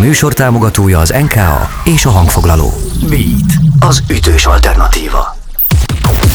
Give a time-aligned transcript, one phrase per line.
[0.00, 2.72] műsor támogatója az NKA és a hangfoglaló.
[3.08, 5.36] Beat, az ütős alternatíva.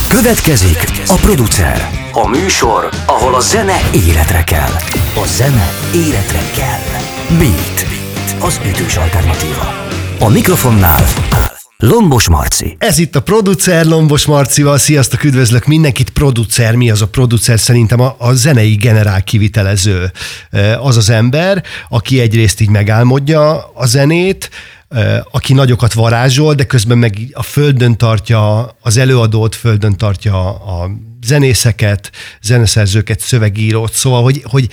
[0.07, 1.89] Következik a producer.
[2.11, 4.71] A műsor, ahol a zene életre kell.
[5.23, 7.01] A zene életre kell.
[7.37, 7.85] Beat,
[8.39, 9.73] az ütős alternatíva.
[10.19, 11.03] A mikrofonnál
[11.77, 12.75] Lombos Marci.
[12.79, 14.77] Ez itt a producer Lombos Marcival.
[14.77, 16.09] Sziasztok, üdvözlök mindenkit.
[16.09, 17.59] Producer, mi az a producer?
[17.59, 20.11] Szerintem a, a zenei generál kivitelező
[20.79, 24.49] az az ember, aki egyrészt így megálmodja a zenét,
[25.31, 30.91] aki nagyokat varázsol, de közben meg a földön tartja az előadót, földön tartja a
[31.25, 32.11] zenészeket,
[32.41, 34.69] zeneszerzőket, szövegírót, szóval, hogy, hogy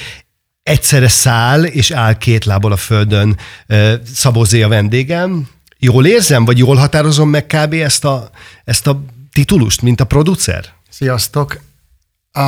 [0.62, 3.37] egyszerre száll és áll két lábbal a földön
[4.15, 5.48] Szabózé a vendégem,
[5.84, 7.72] Jól érzem, vagy jól határozom meg kb.
[7.72, 8.30] ezt a,
[8.64, 10.64] ezt a titulust, mint a producer?
[10.88, 11.60] Sziasztok!
[12.32, 12.42] A,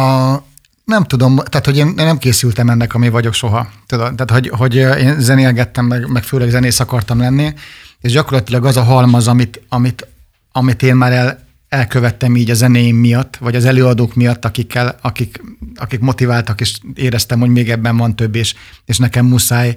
[0.84, 3.68] nem tudom, tehát hogy én nem készültem ennek, ami vagyok soha.
[3.86, 4.14] Tudod?
[4.14, 7.54] Tehát, hogy, hogy én zenélgettem, meg, meg főleg zenész akartam lenni,
[8.00, 10.06] és gyakorlatilag az a halmaz, amit, amit,
[10.52, 11.43] amit én már el,
[11.74, 15.42] elkövettem így a zenéim miatt, vagy az előadók miatt, akikkel, akik,
[15.74, 19.76] akik motiváltak, és éreztem, hogy még ebben van több, és, és nekem muszáj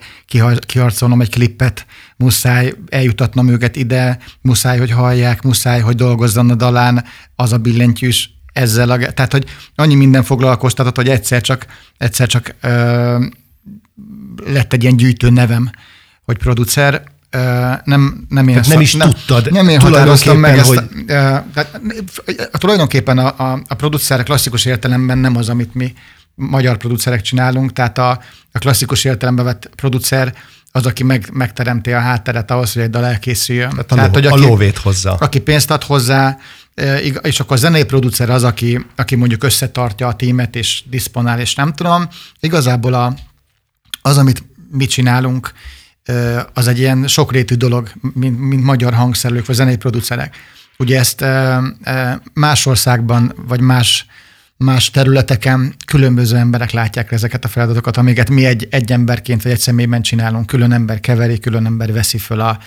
[0.65, 1.85] kiharcolnom egy klippet,
[2.17, 7.03] muszáj eljutatnom őket ide, muszáj, hogy hallják, muszáj, hogy dolgozzon a dalán
[7.35, 9.45] az a billentyűs ezzel, a, tehát, hogy
[9.75, 11.65] annyi minden foglalkoztatott, hogy egyszer csak,
[11.97, 13.25] egyszer csak ö,
[14.45, 15.71] lett egy ilyen gyűjtő nevem,
[16.23, 17.03] hogy producer,
[17.83, 20.67] nem, nem én tehát nem is nem, tudtad nem én határoztam meg ezt.
[20.67, 21.05] Hogy...
[21.05, 21.79] Tehát,
[22.51, 25.93] tulajdonképpen a, a, a producer klasszikus értelemben nem az, amit mi
[26.35, 28.09] magyar producerek csinálunk, tehát a,
[28.51, 30.35] a klasszikus értelemben vett producer
[30.71, 33.69] az, aki meg, megteremti a hátteret ahhoz, hogy egy dal elkészüljön.
[33.69, 35.11] Tehát, tehát a, hogy aki, a lóvét hozzá.
[35.11, 36.37] Aki pénzt ad hozzá,
[37.21, 41.55] és akkor a zenei producer az, aki, aki mondjuk összetartja a tímet és diszponál, és
[41.55, 42.07] nem tudom.
[42.39, 43.13] Igazából a,
[44.01, 45.51] az, amit mi csinálunk,
[46.53, 50.35] az egy ilyen sokrétű dolog, mint, mint magyar hangszerlők vagy zenei producerek.
[50.77, 51.25] Ugye ezt
[52.33, 54.05] más országban, vagy más,
[54.57, 59.59] más területeken különböző emberek látják ezeket a feladatokat, amiket mi egy, egy emberként vagy egy
[59.59, 60.45] személyben csinálunk.
[60.45, 62.59] Külön ember keveri, külön ember veszi föl a,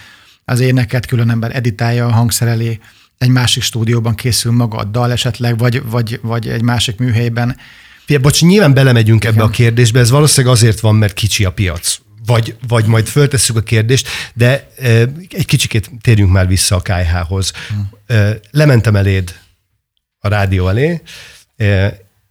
[0.45, 2.79] az éneket, külön ember editálja a hangszer elé,
[3.19, 7.57] egy másik stúdióban készül maga a dal esetleg, vagy, vagy, vagy egy másik műhelyben.
[8.05, 9.35] Fia, bocs, nyilván belemegyünk Igen.
[9.35, 11.99] ebbe a kérdésbe, ez valószínűleg azért van, mert kicsi a piac
[12.31, 14.69] vagy, vagy majd föltesszük a kérdést, de
[15.31, 17.53] egy kicsikét térjünk már vissza a KH-hoz.
[18.51, 19.35] Lementem eléd
[20.19, 21.03] a rádió elé,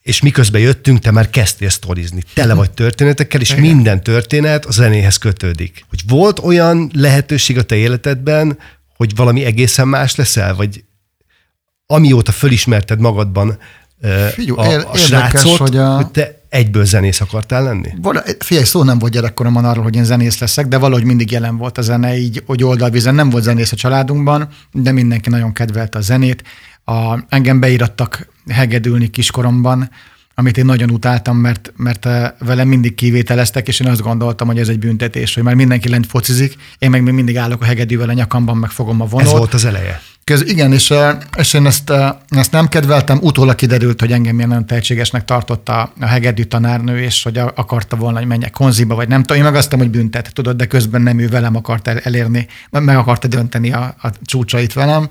[0.01, 2.23] és miközben jöttünk, te már kezdtél sztorizni.
[2.33, 5.85] Tele vagy történetekkel, és minden történet a zenéhez kötődik.
[5.89, 8.57] Hogy volt olyan lehetőség a te életedben,
[8.95, 10.83] hogy valami egészen más leszel, vagy
[11.85, 13.59] amióta fölismerted magadban
[14.31, 15.95] Figyú, a, a srácot, hogy, a...
[15.95, 17.93] hogy te egyből zenész akartál lenni?
[18.39, 21.77] Figyelj, szó nem volt gyerekkoromban arról, hogy én zenész leszek, de valahogy mindig jelen volt
[21.77, 26.01] a zene, így, hogy oldalvízen nem volt zenész a családunkban, de mindenki nagyon kedvelte a
[26.01, 26.43] zenét.
[26.85, 29.89] A, engem beírattak hegedülni kiskoromban,
[30.39, 34.59] amit én nagyon utáltam, mert, mert eh, velem mindig kivételeztek, és én azt gondoltam, hogy
[34.59, 38.09] ez egy büntetés, hogy már mindenki lent focizik, én meg még mindig állok a hegedűvel
[38.09, 39.27] a nyakamban, meg fogom a vonót.
[39.27, 40.01] Ez volt az eleje.
[40.29, 40.93] Köz, igen, és,
[41.37, 41.93] és én ezt,
[42.29, 43.17] ezt nem kedveltem.
[43.21, 48.17] Utólag kiderült, hogy engem ilyen nagyon tehetségesnek tartotta a hegedű tanárnő, és hogy akarta volna,
[48.17, 49.37] hogy menjek konziba, vagy nem tudom.
[49.37, 53.27] Én meg azt hogy büntet, tudod, de közben nem ő velem akart elérni, meg akarta
[53.27, 55.09] dönteni a, a csúcsait velem.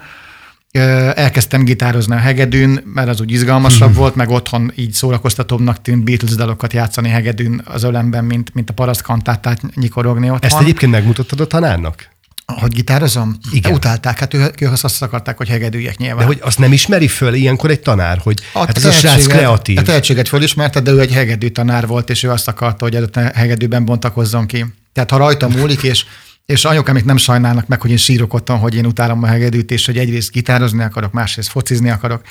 [1.15, 6.35] Elkezdtem gitározni a hegedűn, mert az úgy izgalmasabb volt, meg otthon így szórakoztatóbbnak tűnt Beatles
[6.35, 10.51] dalokat játszani hegedűn az ölemben, mint, mint a paraszt kantátát nyikorogni otthon.
[10.51, 12.17] Ezt egyébként megmutattad a tanárnak?
[12.55, 13.39] Hogy gitározom?
[13.53, 13.73] Igen.
[13.73, 16.19] Utálták, hát ők, ők azt akarták, hogy hegedüljek nyilván.
[16.19, 19.27] De hogy azt nem ismeri föl ilyenkor egy tanár, hogy a hát ez a srác
[19.27, 19.79] kreatív.
[19.79, 23.21] A tehetséget fölismerte, de ő egy hegedű tanár volt, és ő azt akarta, hogy a
[23.35, 24.65] hegedűben bontakozzon ki.
[24.93, 26.05] Tehát ha rajta múlik, és
[26.47, 29.71] és anyukám még nem sajnálnak meg, hogy én sírok otthon, hogy én utálom a hegedűt,
[29.71, 32.23] és hogy egyrészt gitározni akarok, másrészt focizni akarok.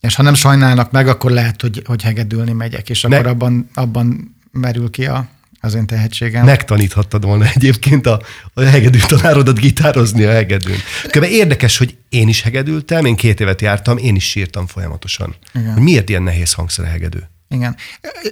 [0.00, 3.30] És ha nem sajnálnak meg, akkor lehet, hogy, hogy hegedülni megyek, és akkor ne.
[3.30, 5.26] abban, abban merül ki a,
[5.64, 6.44] az én tehetségem.
[6.44, 8.22] Megtaníthattad volna egyébként a,
[8.54, 10.76] a hegedű tanárodat gitározni a hegedűn.
[11.10, 15.34] Köve érdekes, hogy én is hegedültem, én két évet jártam, én is sírtam folyamatosan.
[15.54, 15.72] Igen.
[15.72, 17.18] Hogy miért ilyen nehéz hangszer a hegedű?
[17.48, 17.76] Igen.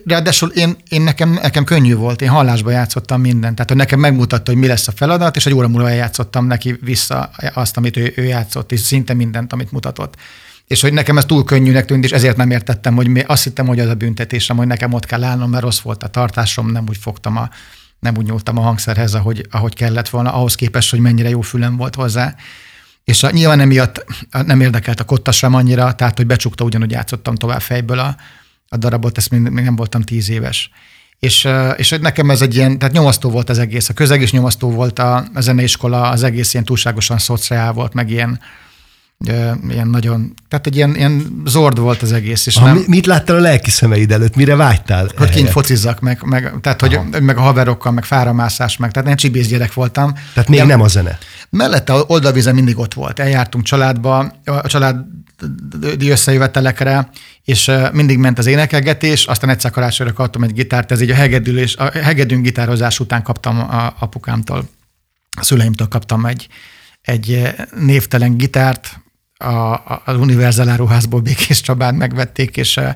[0.05, 3.55] Ráadásul én, én nekem, nekem könnyű volt, én hallásba játszottam mindent.
[3.55, 6.79] Tehát hogy nekem megmutatta, hogy mi lesz a feladat, és egy óra múlva eljátszottam neki
[6.81, 10.15] vissza azt, amit ő, ő játszott, és szinte mindent, amit mutatott
[10.71, 13.67] és hogy nekem ez túl könnyűnek tűnt, és ezért nem értettem, hogy mi, azt hittem,
[13.67, 16.85] hogy az a büntetésem, hogy nekem ott kell állnom, mert rossz volt a tartásom, nem
[16.89, 17.49] úgy fogtam a,
[17.99, 21.77] nem úgy nyúltam a hangszerhez, ahogy, ahogy kellett volna, ahhoz képest, hogy mennyire jó fülem
[21.77, 22.35] volt hozzá.
[23.05, 27.35] És a, nyilván emiatt nem érdekelt a kotta sem annyira, tehát hogy becsukta ugyanúgy játszottam
[27.35, 28.17] tovább fejből a,
[28.69, 30.71] a darabot, ezt még, még nem voltam tíz éves.
[31.19, 33.89] és, és nekem ez egy ilyen, tehát nyomasztó volt az egész.
[33.89, 38.11] A közeg is nyomasztó volt, a, a zeneiskola, az egész ilyen túlságosan szociál volt, meg
[38.11, 38.41] ilyen,
[39.69, 42.47] ilyen nagyon, tehát egy ilyen, ilyen zord volt az egész.
[42.47, 44.37] És ha, nem, mit láttál a lelki szemeid előtt?
[44.37, 45.09] Mire vágytál?
[45.17, 49.17] Hogy kint focizzak, meg, meg, tehát, hogy, meg a haverokkal, meg fáramászás, meg, tehát én
[49.17, 50.15] csibész gyerek voltam.
[50.35, 51.19] Tehát még nem a zene?
[51.51, 53.19] Mellette a oldalvízen mindig ott volt.
[53.19, 57.11] Eljártunk családba, a családi összejövetelekre,
[57.45, 61.77] és mindig ment az énekelgetés, aztán egyszer karácsonyra kaptam egy gitárt, ez így a hegedülés,
[61.77, 64.69] a hegedűn gitározás után kaptam a apukámtól,
[65.39, 66.49] a szüleimtől kaptam egy,
[67.03, 69.01] egy névtelen gitárt,
[69.45, 72.89] a, az Univerzál áruházból Békés Csabán megvették, és uh,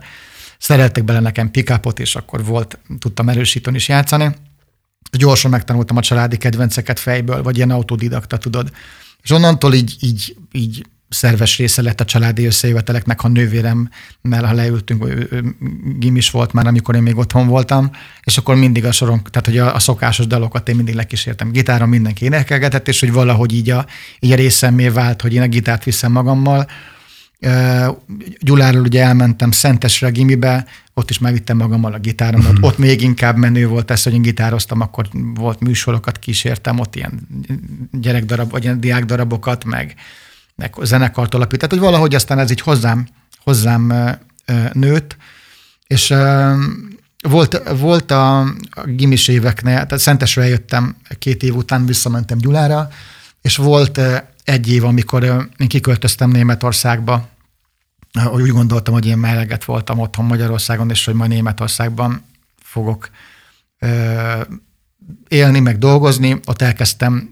[0.58, 4.34] szereltek bele nekem pikapot, és akkor volt, tudtam erősíteni is játszani.
[5.12, 8.70] Gyorsan megtanultam a családi kedvenceket fejből, vagy ilyen autodidakta, tudod.
[9.22, 15.06] És onnantól így, így, így szerves része lett a családi összejöveteleknek, ha nővéremmel, ha leültünk,
[15.06, 15.56] ő, ő,
[15.98, 17.90] gimis volt már, amikor én még otthon voltam,
[18.22, 21.50] és akkor mindig a soron, tehát hogy a, a szokásos dalokat én mindig lekísértem.
[21.50, 23.86] Gitáron mindenki énekelgetett, és hogy valahogy így a,
[24.18, 26.66] így a részemmé vált, hogy én a gitárt viszem magammal.
[28.38, 32.50] Gyuláról ugye elmentem Szentesre a gimibe, ott is megvittem magammal a gitáromat.
[32.50, 32.64] Uh-huh.
[32.64, 37.28] Ott még inkább menő volt ez, hogy én gitároztam, akkor volt műsorokat kísértem, ott ilyen
[37.92, 39.94] gyerekdarab, vagy ilyen diákdarabokat, meg,
[40.56, 41.58] meg zenekart alapít.
[41.58, 43.08] Tehát, hogy valahogy aztán ez így hozzám,
[43.44, 43.92] hozzám
[44.72, 45.16] nőtt,
[45.86, 46.14] és
[47.28, 48.40] volt, volt a,
[48.70, 52.88] a gimis éveknél, tehát Szentesre eljöttem két év után, visszamentem Gyulára,
[53.42, 54.00] és volt
[54.44, 55.24] egy év, amikor
[55.58, 57.28] én kiköltöztem Németországba,
[58.22, 62.24] hogy úgy gondoltam, hogy én meleget voltam otthon Magyarországon, és hogy majd Németországban
[62.62, 63.08] fogok
[65.28, 66.40] élni, meg dolgozni.
[66.46, 67.30] Ott elkezdtem,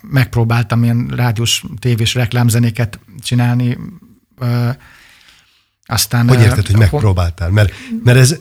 [0.00, 3.78] megpróbáltam ilyen rádiós, tévés reklámzenéket csinálni.
[5.86, 7.50] Aztán, hogy érted, hogy megpróbáltál?
[7.50, 7.72] Mert,
[8.04, 8.36] mert ez,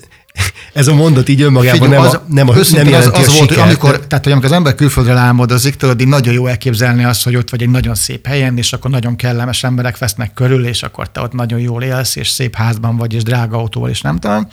[0.73, 3.27] ez a mondat így önmagában Figyelj, nem, az, a, nem, a, nem jelenti az, az
[3.27, 6.47] a volt, hogy amikor, tehát, hogy amikor az ember külföldre álmodozik, tudod, így nagyon jó
[6.47, 10.33] elképzelni azt, hogy ott vagy egy nagyon szép helyen, és akkor nagyon kellemes emberek vesznek
[10.33, 13.89] körül, és akkor te ott nagyon jól élsz, és szép házban vagy, és drága autóval,
[13.89, 14.47] és nem tudom.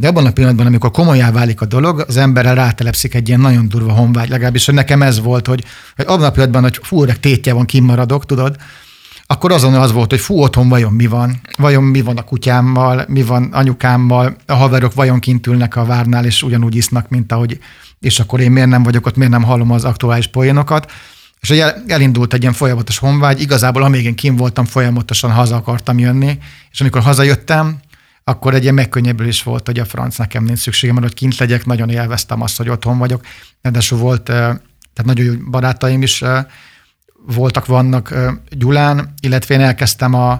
[0.00, 3.68] De abban a pillanatban, amikor komolyá válik a dolog, az emberrel rátelepszik egy ilyen nagyon
[3.68, 5.64] durva honvágy, legalábbis, hogy nekem ez volt, hogy,
[5.96, 8.56] hogy abban a pillanatban, hogy fú, tétje van, kimaradok, tudod,
[9.26, 13.04] akkor azon az volt, hogy fú, otthon vajon mi van, vajon mi van a kutyámmal,
[13.08, 17.58] mi van anyukámmal, a haverok vajon kint ülnek a várnál, és ugyanúgy isznak, mint ahogy,
[17.98, 20.90] és akkor én miért nem vagyok ott, miért nem hallom az aktuális poénokat.
[21.40, 25.98] És hogy elindult egy ilyen folyamatos honvágy, igazából amíg én kim voltam, folyamatosan haza akartam
[25.98, 26.38] jönni,
[26.70, 27.80] és amikor hazajöttem,
[28.30, 31.66] akkor egy ilyen megkönnyebbülés volt, hogy a franc nekem nincs szükségem, mert hogy kint legyek,
[31.66, 33.24] nagyon élveztem azt, hogy otthon vagyok.
[33.62, 36.24] De volt, tehát nagyon jó barátaim is
[37.26, 38.14] voltak, vannak
[38.50, 40.30] Gyulán, illetve én elkezdtem a,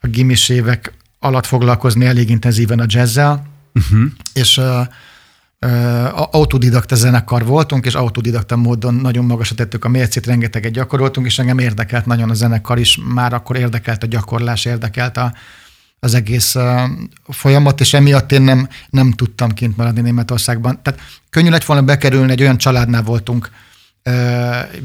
[0.00, 4.10] a gimis évek alatt foglalkozni elég intenzíven a jazzzel, uh-huh.
[4.32, 4.80] és uh,
[5.60, 11.38] uh, autodidakta zenekar voltunk, és autodidakta módon nagyon magasra tettük a mércét, rengeteget gyakoroltunk, és
[11.38, 15.32] engem érdekelt nagyon a zenekar is, már akkor érdekelt a gyakorlás, érdekelt a,
[16.04, 16.56] az egész
[17.28, 20.82] folyamat, és emiatt én nem, nem tudtam kint maradni Németországban.
[20.82, 23.50] Tehát könnyű lett volna bekerülni, egy olyan családnál voltunk,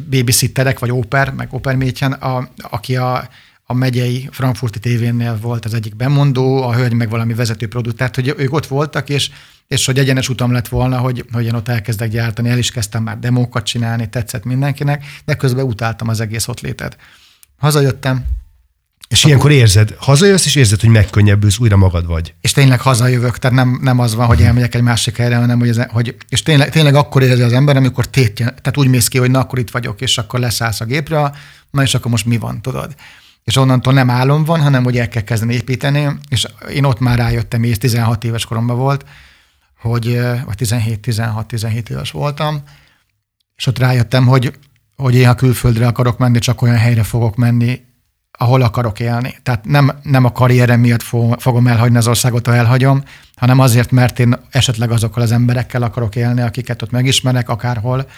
[0.09, 3.29] babysitterek, vagy óper, meg ópermétjen, a, aki a,
[3.63, 8.15] a megyei frankfurti tévénél volt az egyik bemondó, a hölgy meg valami vezető produkt, tehát
[8.15, 9.31] hogy ők ott voltak, és,
[9.67, 13.03] és hogy egyenes utam lett volna, hogy, hogy én ott elkezdek gyártani, el is kezdtem
[13.03, 16.97] már demókat csinálni, tetszett mindenkinek, de közben utáltam az egész ott létet.
[17.57, 18.25] Hazajöttem,
[19.09, 22.33] és ilyenkor érzed, hazajössz, és érzed, hogy megkönnyebbülsz, újra magad vagy.
[22.41, 25.69] És tényleg hazajövök, tehát nem, nem az van, hogy elmegyek egy másik helyre, hanem hogy,
[25.69, 29.17] ez, hogy és tényleg, tényleg akkor érzi az ember, amikor tétje, tehát úgy mész ki,
[29.17, 31.31] hogy na, akkor itt vagyok, és akkor leszállsz a gépre,
[31.71, 32.95] na és akkor most mi van, tudod.
[33.43, 37.17] És onnantól nem álom van, hanem hogy el kell kezdeni építeni, és én ott már
[37.17, 39.05] rájöttem, és 16 éves koromban volt,
[39.79, 42.63] hogy, vagy 17-16-17 éves voltam,
[43.55, 44.53] és ott rájöttem, hogy,
[44.95, 47.87] hogy én ha külföldre akarok menni, csak olyan helyre fogok menni,
[48.41, 49.35] ahol akarok élni.
[49.43, 51.03] Tehát nem, nem a karrierem miatt
[51.37, 53.03] fogom elhagyni az országot, ha elhagyom,
[53.35, 58.09] hanem azért, mert én esetleg azokkal az emberekkel akarok élni, akiket ott megismerek, akárhol,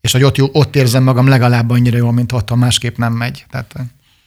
[0.00, 3.46] és hogy ott, ott érzem magam legalább annyira jól, mint ott, ha másképp nem megy.
[3.50, 3.74] Tehát,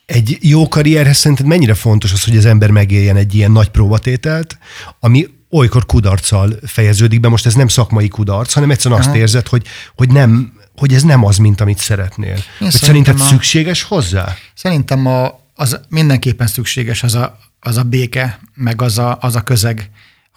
[0.06, 4.58] egy jó karrierhez szerinted mennyire fontos az, hogy az ember megéljen egy ilyen nagy próbatételt,
[5.00, 9.10] ami olykor kudarccal fejeződik be, most ez nem szakmai kudarc, hanem egyszerűen Aha.
[9.10, 9.66] azt érzed, hogy,
[9.96, 12.38] hogy nem, hogy ez nem az, mint amit szeretnél.
[12.60, 14.36] Hogy szerinted a, szükséges hozzá?
[14.54, 19.42] Szerintem a, az mindenképpen szükséges az a, az a béke, meg az a, az a
[19.42, 19.90] közeg,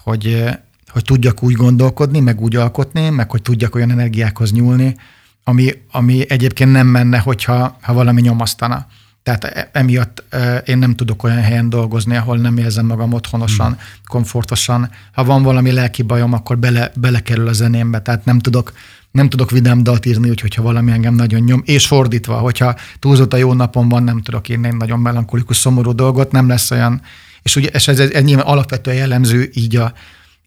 [0.02, 0.44] hogy,
[0.88, 4.96] hogy tudjak úgy gondolkodni, meg úgy alkotni, meg hogy tudjak olyan energiákhoz nyúlni,
[5.44, 8.87] ami, ami egyébként nem menne, hogyha ha valami nyomasztana.
[9.22, 10.25] Tehát e- emiatt
[10.64, 13.80] én nem tudok olyan helyen dolgozni, ahol nem érzem magam otthonosan, hmm.
[14.06, 14.90] komfortosan.
[15.12, 18.72] Ha van valami lelki bajom, akkor bele, belekerül a zenémbe, tehát nem tudok,
[19.12, 23.33] nem tudok vidám dalt írni, úgyhogy ha valami engem nagyon nyom, és fordítva, hogyha túlzott
[23.33, 27.02] a jó napon van, nem tudok írni egy nagyon melankolikus, szomorú dolgot, nem lesz olyan,
[27.42, 29.92] és ugye és ez, ez, ez nyilván alapvetően jellemző így a,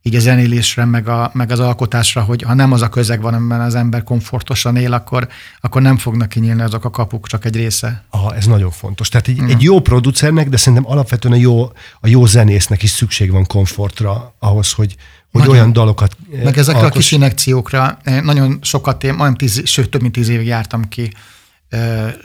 [0.01, 3.33] így a zenélésre, meg, a, meg az alkotásra, hogy ha nem az a közeg van,
[3.33, 5.27] amiben az ember komfortosan él, akkor,
[5.61, 8.03] akkor nem fognak kinyílni azok a kapuk, csak egy része.
[8.09, 9.09] Aha, ez nagyon fontos.
[9.09, 9.47] Tehát egy, mm.
[9.47, 11.63] egy jó producernek, de szerintem alapvetően a jó,
[11.99, 14.95] a jó zenésznek is szükség van komfortra ahhoz, hogy,
[15.39, 15.61] hogy nagyon.
[15.61, 16.95] olyan dalokat Meg ezekre alkos...
[16.95, 21.11] a kis inekciókra nagyon sokat, én majdnem tíz, sőt több mint tíz évig jártam ki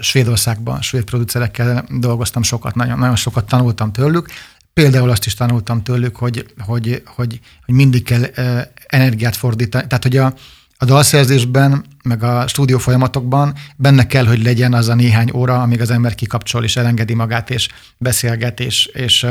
[0.01, 4.29] Svédországban, svéd producerekkel dolgoztam sokat, nagyon, nagyon sokat tanultam tőlük,
[4.73, 8.23] Például azt is tanultam tőlük, hogy, hogy, hogy, hogy mindig kell
[8.87, 9.87] energiát fordítani.
[9.87, 10.35] Tehát, hogy a,
[10.77, 15.81] a dalszerzésben, meg a stúdió folyamatokban benne kell, hogy legyen az a néhány óra, amíg
[15.81, 19.27] az ember kikapcsol és elengedi magát, és beszélget, és, és,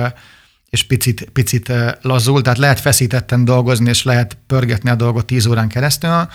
[0.70, 2.42] és picit, picit lazul.
[2.42, 6.28] Tehát lehet feszítetten dolgozni, és lehet pörgetni a dolgot tíz órán keresztül,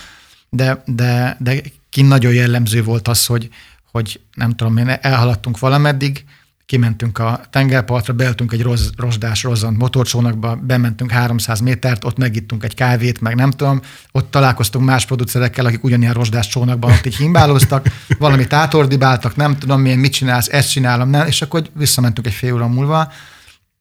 [0.50, 1.60] de, de, de
[1.90, 3.48] ki nagyon jellemző volt az, hogy,
[3.92, 6.24] hogy nem tudom én, elhaladtunk valameddig,
[6.66, 12.74] kimentünk a tengerpartra, beültünk egy roz, rozsdás, rozzant motorcsónakba, bementünk 300 métert, ott megittunk egy
[12.74, 13.80] kávét, meg nem tudom,
[14.12, 17.86] ott találkoztunk más producerekkel, akik ugyanilyen rozsdás csónakban ott így himbáloztak,
[18.18, 22.54] valamit átordibáltak, nem tudom milyen, mit csinálsz, ezt csinálom, nem, és akkor visszamentünk egy fél
[22.54, 23.12] óra múlva,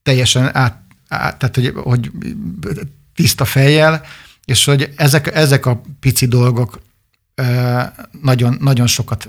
[0.04, 2.12] teljesen át, át tehát hogy, hogy
[3.16, 4.02] tiszta fejjel,
[4.46, 6.80] és hogy ezek, ezek a pici dolgok
[8.22, 9.28] nagyon, nagyon sokat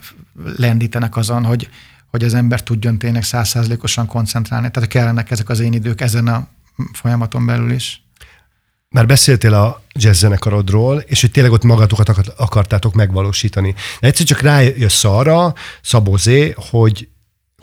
[0.56, 1.68] lendítenek azon, hogy,
[2.10, 4.70] hogy az ember tudjon tényleg százszázalékosan koncentrálni.
[4.70, 6.48] Tehát kellenek ezek az én idők ezen a
[6.92, 8.02] folyamaton belül is.
[8.88, 13.74] Már beszéltél a jazz zenekarodról, és hogy tényleg ott magatokat akartátok megvalósítani.
[14.00, 17.08] De egyszer csak rájössz arra, Szabózé, hogy,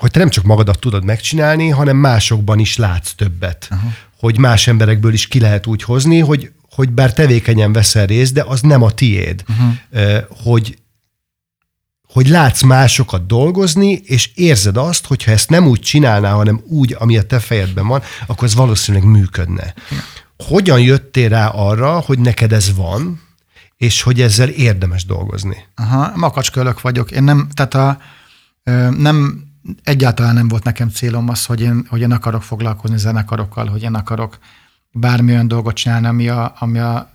[0.02, 3.68] hogy te nem csak magadat tudod megcsinálni, hanem másokban is látsz többet.
[3.72, 3.92] Uh-huh.
[4.20, 8.44] Hogy más emberekből is ki lehet úgy hozni, hogy, hogy bár tevékenyen veszel részt, de
[8.48, 9.44] az nem a tiéd.
[9.50, 10.24] Uh-huh.
[10.44, 10.80] Hogy
[12.14, 16.96] hogy látsz másokat dolgozni, és érzed azt, hogy ha ezt nem úgy csinálná, hanem úgy,
[17.00, 19.74] ami a te fejedben van, akkor ez valószínűleg működne.
[20.38, 23.22] Hogyan jöttél rá arra, hogy neked ez van,
[23.78, 25.66] és hogy ezzel érdemes dolgozni?
[25.76, 27.12] Aha, makacskölök vagyok.
[27.12, 27.98] Én nem, tehát a,
[28.90, 29.50] nem,
[29.84, 33.94] egyáltalán nem volt nekem célom az, hogy én, hogy én akarok foglalkozni zenekarokkal, hogy én
[33.94, 34.38] akarok
[34.92, 37.12] bármilyen dolgot csinálni, ami a, ami a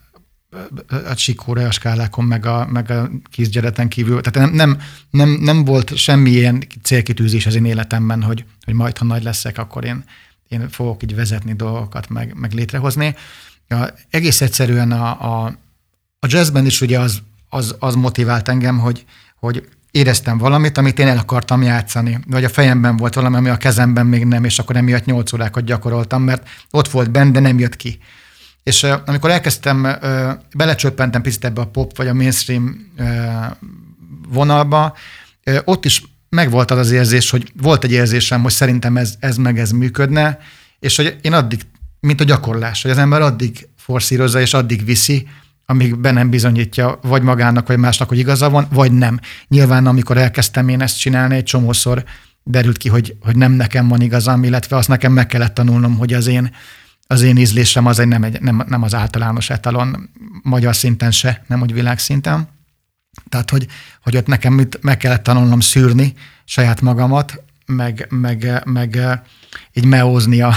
[0.88, 4.20] a csikóra, a skálákon, meg a, meg a kisgyereten kívül.
[4.20, 4.78] Tehát nem, nem,
[5.10, 9.84] nem, nem volt semmilyen célkitűzés az én életemben, hogy, hogy majd, ha nagy leszek, akkor
[9.84, 10.04] én,
[10.48, 13.14] én fogok így vezetni dolgokat, meg, meg létrehozni.
[13.68, 15.44] Ja, egész egyszerűen a, a,
[16.18, 19.04] a jazzben is ugye az, az, az motivált engem, hogy,
[19.38, 23.56] hogy éreztem valamit, amit én el akartam játszani, vagy a fejemben volt valami, ami a
[23.56, 27.58] kezemben még nem, és akkor emiatt nyolc órákat gyakoroltam, mert ott volt benne, de nem
[27.58, 27.98] jött ki.
[28.62, 32.92] És amikor elkezdtem, uh, belecsöppentem picit ebbe a pop vagy a mainstream
[34.28, 34.96] vonalba,
[35.64, 39.58] ott is megvolt az az érzés, hogy volt egy érzésem, hogy szerintem ez, ez meg
[39.58, 40.38] ez működne,
[40.78, 41.60] és hogy én addig,
[42.00, 45.28] mint a gyakorlás, hogy az ember addig forszírozza és addig viszi,
[45.66, 49.20] amíg be nem bizonyítja vagy magának, vagy másnak, hogy igaza van, vagy nem.
[49.48, 52.04] Nyilván, amikor elkezdtem én ezt csinálni, egy csomószor
[52.42, 56.12] derült ki, hogy, hogy nem nekem van igazam, illetve azt nekem meg kellett tanulnom, hogy
[56.12, 56.50] az én
[57.06, 60.10] az én ízlésem az egy nem, egy, nem, nem az általános etalon,
[60.42, 62.48] magyar szinten se, nem úgy világszinten.
[63.28, 63.66] Tehát, hogy,
[64.02, 68.98] hogy ott nekem mit meg kellett tanulnom szűrni saját magamat, meg, meg, meg
[69.72, 70.54] így meózni a,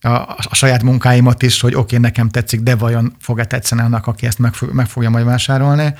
[0.00, 4.06] a, a saját munkáimat is, hogy oké, okay, nekem tetszik, de vajon fog-e tetszeni annak,
[4.06, 5.94] aki ezt meg, meg fogja majd vásárolni.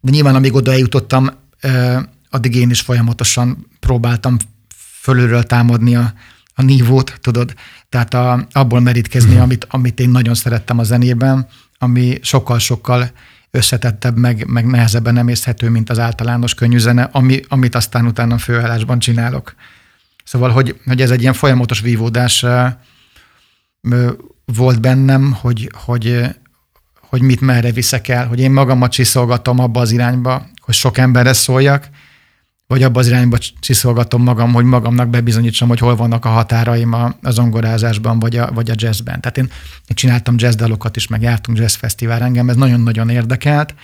[0.00, 1.30] De nyilván, amíg oda eljutottam,
[2.30, 4.36] addig én is folyamatosan próbáltam
[5.00, 6.12] fölülről támadni a,
[6.54, 7.54] a nívót, tudod,
[7.88, 9.44] tehát a, abból merítkezni, uh-huh.
[9.44, 11.46] amit, amit én nagyon szerettem a zenében,
[11.78, 13.10] ami sokkal-sokkal
[13.50, 18.38] összetettebb, meg, meg nehezebben nem észhető, mint az általános könnyű zene, ami, amit aztán utána
[18.38, 19.54] főállásban csinálok.
[20.24, 22.44] Szóval, hogy, hogy ez egy ilyen folyamatos vívódás
[24.44, 26.20] volt bennem, hogy, hogy,
[26.94, 31.32] hogy mit merre viszek el, hogy én magamat csiszolgatom abba az irányba, hogy sok emberre
[31.32, 31.88] szóljak,
[32.66, 37.16] vagy abba az irányba csiszolgatom magam, hogy magamnak bebizonyítsam, hogy hol vannak a határaim a,
[37.22, 39.20] a zongorázásban, vagy a, vagy a jazzben.
[39.20, 39.48] Tehát én,
[39.86, 43.74] én csináltam jazzdalokat is, meg jártunk jazzfesztivál, engem ez nagyon-nagyon érdekelt,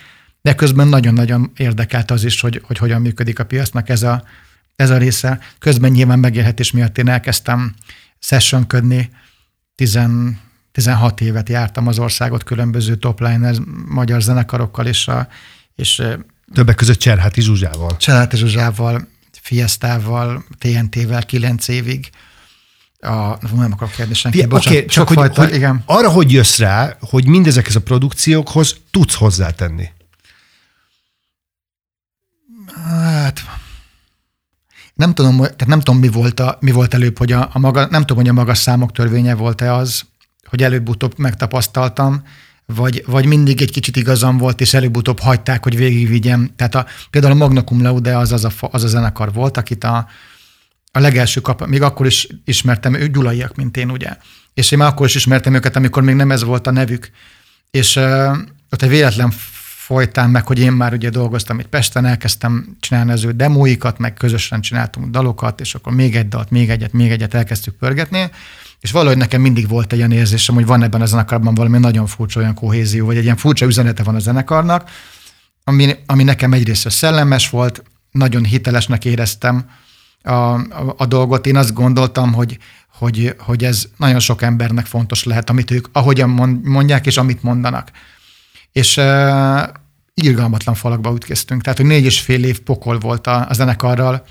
[0.42, 4.23] de közben nagyon-nagyon érdekelt az is, hogy, hogy hogyan működik a piacnak ez a,
[4.76, 5.38] ez a része.
[5.59, 7.75] Közben nyilván megélhetés miatt én elkezdtem
[8.19, 9.11] sessionködni,
[10.73, 13.55] 16 évet jártam az országot különböző topliner
[13.87, 15.29] magyar zenekarokkal, és, a,
[15.75, 16.03] és
[16.53, 17.97] Többek között Cserháti Zsuzsával.
[17.97, 19.09] Cserháti Zsuzsával,
[19.43, 22.11] Fiestával, TNT-vel kilenc évig.
[23.01, 25.83] A, nem akarok kérdni senki, Oké, okay, csak hogy, fajta, hogy igen.
[25.87, 29.89] arra hogy jössz rá, hogy mindezekhez a produkciókhoz tudsz hozzátenni?
[32.85, 33.41] Hát
[35.00, 37.87] nem tudom, tehát nem tudom, mi volt, a, mi volt előbb, hogy a, a maga,
[37.90, 40.02] nem tudom, hogy a magas számok törvénye volt-e az,
[40.45, 42.23] hogy előbb-utóbb megtapasztaltam,
[42.66, 46.50] vagy, vagy mindig egy kicsit igazam volt, és előbb-utóbb hagyták, hogy végigvigyem.
[46.57, 49.85] Tehát a, például a Magna Cum Laude az, az, a, az a zenekar volt, akit
[49.85, 50.07] a,
[50.92, 54.16] a legelső kap, még akkor is ismertem, ők gyulaiak, mint én, ugye.
[54.54, 57.11] És én már akkor is ismertem őket, amikor még nem ez volt a nevük.
[57.71, 58.37] És uh,
[58.71, 59.33] ott egy véletlen
[59.91, 64.15] folytán meg, hogy én már ugye dolgoztam itt Pesten, elkezdtem csinálni az ő demóikat, meg
[64.15, 68.31] közösen csináltunk dalokat, és akkor még egy dalt, még egyet, még egyet elkezdtük pörgetni,
[68.81, 72.07] és valahogy nekem mindig volt egy ilyen érzésem, hogy van ebben a zenekarban valami nagyon
[72.07, 74.91] furcsa olyan kohézió, vagy egy ilyen furcsa üzenete van a zenekarnak,
[75.65, 79.71] ami, ami nekem egyrészt szellemes volt, nagyon hitelesnek éreztem
[80.23, 81.47] a, a, a dolgot.
[81.47, 82.59] Én azt gondoltam, hogy,
[82.99, 87.91] hogy, hogy ez nagyon sok embernek fontos lehet, amit ők ahogyan mondják, és amit mondanak.
[88.73, 89.01] És
[90.14, 91.62] irgalmatlan falakba ütköztünk.
[91.62, 94.25] Tehát, hogy négy és fél év pokol volt a, a zenekarral,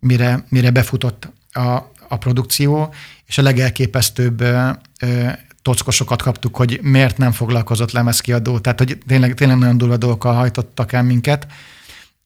[0.00, 2.94] mire, mire befutott a, a produkció,
[3.26, 5.28] és a legelképesztőbb ö, ö,
[5.62, 8.58] tockosokat kaptuk, hogy miért nem foglalkozott lemezkiadó.
[8.58, 11.46] Tehát, hogy tényleg, tényleg nagyon durva dolgokkal hajtottak el minket.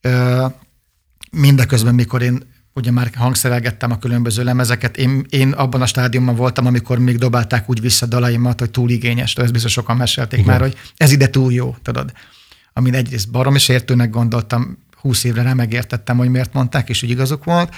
[0.01, 0.47] Ö,
[1.31, 2.43] mindeközben, mikor én
[2.75, 7.71] ugye már hangszerelgettem a különböző lemezeket, én, én abban a stádiumban voltam, amikor még dobálták
[7.71, 10.51] úgy vissza dalaimat, hogy túl igényes, ezt biztos sokan mesélték Igen.
[10.51, 12.13] már, hogy ez ide túl jó, tudod.
[12.73, 17.11] Amin egyrészt barom is értőnek gondoltam, húsz évre nem megértettem, hogy miért mondták, és úgy
[17.11, 17.75] igazuk volt.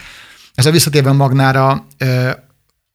[0.55, 1.87] Ez a visszatérve Magnára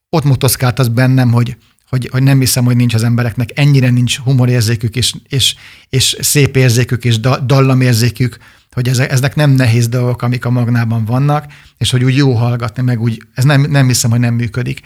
[0.09, 1.57] ott motoszkált az bennem, hogy,
[1.89, 5.55] hogy, hogy nem hiszem, hogy nincs az embereknek ennyire nincs humorérzékük, és, és,
[5.89, 8.37] és szép érzékük, és da, dallamérzékük,
[8.71, 11.45] hogy ezek nem nehéz dolgok, amik a magnában vannak,
[11.77, 14.81] és hogy úgy jó hallgatni, meg úgy, ez nem, nem hiszem, hogy nem működik.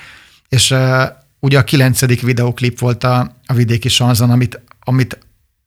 [0.49, 1.03] És uh,
[1.39, 5.17] ugye a kilencedik videoklip volt a, a vidéki sanzon, amit, amit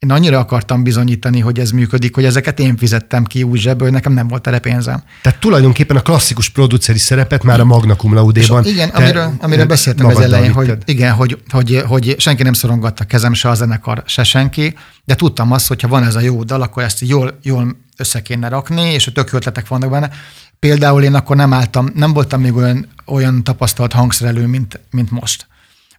[0.05, 4.13] én annyira akartam bizonyítani, hogy ez működik, hogy ezeket én fizettem ki úgy zsebből, nekem
[4.13, 5.03] nem volt erre pénzem.
[5.23, 8.65] Tehát tulajdonképpen a klasszikus produceri szerepet már a Magna Cum Laude-ban.
[8.65, 13.33] Igen, amiről, amiről beszéltem az elején, hogy, igen, hogy, hogy, hogy, senki nem szorongatta kezem,
[13.33, 14.75] se a zenekar, se senki,
[15.05, 18.23] de tudtam azt, hogy ha van ez a jó dal, akkor ezt jól, jól össze
[18.23, 20.11] kéne rakni, és a tök ötletek vannak benne.
[20.59, 25.47] Például én akkor nem álltam, nem voltam még olyan, olyan tapasztalt hangszerelő, mint, mint most.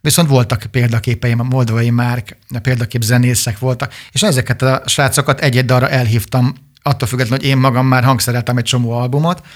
[0.06, 5.64] Viszont voltak példaképeim, a moldvai márk, a példakép zenészek voltak, és ezeket a srácokat egy-egy
[5.64, 9.46] darra elhívtam, attól függetlenül, hogy én magam már hangszereltem egy csomó albumot,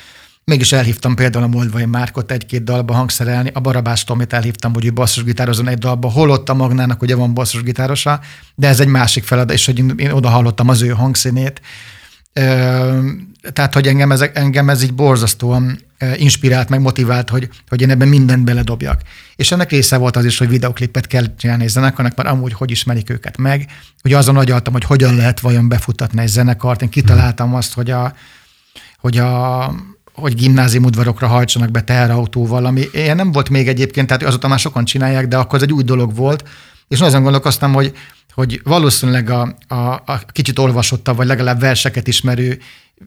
[0.45, 4.93] mégis elhívtam például a Moldvai Márkot egy-két dalba hangszerelni, a Barabás Tomit elhívtam, hogy ő
[4.93, 8.21] basszusgitározon egy dalba, holott a Magnának ugye van basszusgitárosa,
[8.55, 11.61] de ez egy másik feladat, és hogy én oda hallottam az ő hangszínét,
[13.53, 15.79] tehát, hogy engem ez, engem ez így borzasztóan
[16.17, 19.01] inspirált, meg motivált, hogy, hogy én ebben mindent beledobjak.
[19.37, 22.71] És ennek része volt az is, hogy videoklipet kell csinálni egy zenekarnak, mert amúgy hogy
[22.71, 23.67] ismerik őket meg.
[24.05, 26.83] Ugye azon agyaltam, hogy hogyan lehet vajon befutatni egy zenekart.
[26.83, 28.15] Én kitaláltam azt, hogy a,
[28.99, 29.75] hogy a
[30.13, 34.59] hogy gimnázium udvarokra hajtsanak be teherautóval, ami ilyen nem volt még egyébként, tehát azóta már
[34.59, 36.49] sokan csinálják, de akkor ez egy új dolog volt,
[36.89, 37.93] és azon gondolkoztam, hogy
[38.33, 42.59] hogy valószínűleg a, a, a kicsit olvasottabb, vagy legalább verseket ismerő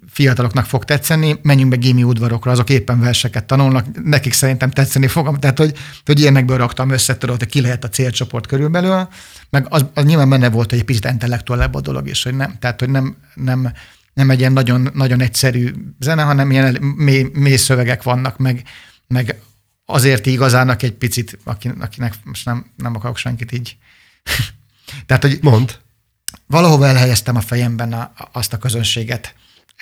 [0.07, 5.39] fiataloknak fog tetszeni, menjünk be gimi udvarokra, azok éppen verseket tanulnak, nekik szerintem tetszeni fog,
[5.39, 9.07] tehát hogy, hogy ilyenekből raktam össze, tudod, hogy ki lehet a célcsoport körülbelül,
[9.49, 12.55] meg az, az nyilván benne volt, hogy egy picit intellektuálebb a dolog is, hogy nem,
[12.59, 13.71] tehát hogy nem, nem,
[14.13, 18.63] nem egy ilyen nagyon, nagyon egyszerű zene, hanem ilyen mély, mély szövegek vannak, meg,
[19.07, 19.39] meg
[19.85, 21.37] azért igazának egy picit,
[21.79, 23.77] akinek most nem, nem akarok senkit így
[25.05, 25.79] tehát, hogy Mond.
[26.47, 29.35] valahova elhelyeztem a fejemben a, azt a közönséget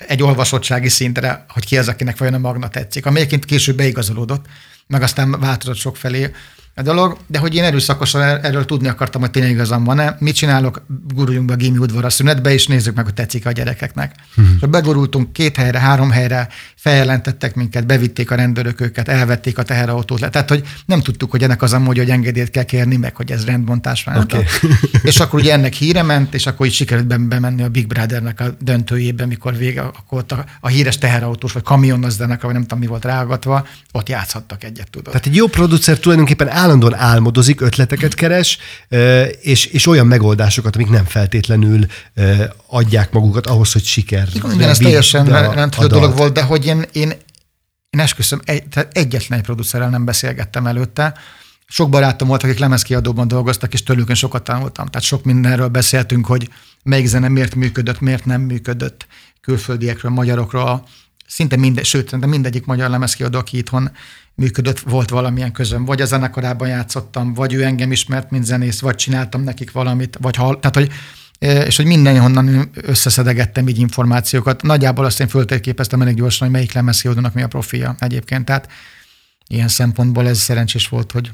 [0.06, 4.46] egy olvasottsági szintre, hogy ki az, akinek vajon a magna tetszik, ami később beigazolódott,
[4.86, 6.32] meg aztán változott sok felé
[6.74, 10.16] a dolog, de hogy én erőszakosan er-, erről tudni akartam, hogy tényleg igazam van-e.
[10.18, 10.82] Mit csinálok?
[11.14, 14.14] Guruljunk be a gimi udvar a szünetbe, és nézzük meg, hogy tetszik a gyerekeknek.
[14.36, 14.54] Uh-huh.
[14.60, 20.30] És begurultunk két helyre, három helyre, feljelentettek minket, bevitték a rendőrök őket, elvették a teherautót.
[20.30, 23.44] Tehát, hogy nem tudtuk, hogy ennek az amúgy, hogy engedélyt kell kérni, meg hogy ez
[23.44, 24.16] rendbontás van.
[24.16, 24.44] Okay.
[25.02, 28.56] és akkor ugye ennek híre ment, és akkor így sikerült bemenni a Big Brothernek a
[28.60, 32.78] döntőjébe, mikor vége, akkor ott a, a híres teherautós, vagy kamion az vagy nem tudom
[32.78, 35.12] mi volt rágatva, ott játszhattak egyet, tudod.
[35.12, 38.58] Tehát egy jó producer tulajdonképpen állandóan álmodozik, ötleteket keres,
[39.40, 41.86] és, és olyan megoldásokat, amik nem feltétlenül
[42.66, 44.28] adják magukat ahhoz, hogy siker.
[44.34, 47.12] Igen, ez teljesen rendkívül dolog volt, de hogy én, én,
[47.90, 51.14] én esküszöm, egy, tehát egyetlen egy producerrel nem beszélgettem előtte,
[51.66, 54.86] sok barátom volt, akik lemezkiadóban dolgoztak, és tőlük én sokat tanultam.
[54.86, 56.48] Tehát sok mindenről beszéltünk, hogy
[56.82, 59.06] melyik zene miért működött, miért nem működött,
[59.40, 60.86] külföldiekről, magyarokról,
[61.26, 63.90] szinte minden, sőt, de mindegyik magyar lemezkiadó, aki itthon
[64.34, 65.84] működött, volt valamilyen közöm.
[65.84, 70.36] Vagy a zenekarában játszottam, vagy ő engem ismert, mint zenész, vagy csináltam nekik valamit, vagy
[70.36, 70.90] hall, tehát, hogy
[71.66, 74.62] és hogy mindenhonnan összeszedegettem így információkat.
[74.62, 78.44] Nagyjából azt én föltérképeztem elég gyorsan, hogy melyik lemezkiadónak mi a profilja egyébként.
[78.44, 78.68] Tehát
[79.48, 81.30] ilyen szempontból ez szerencsés volt, hogy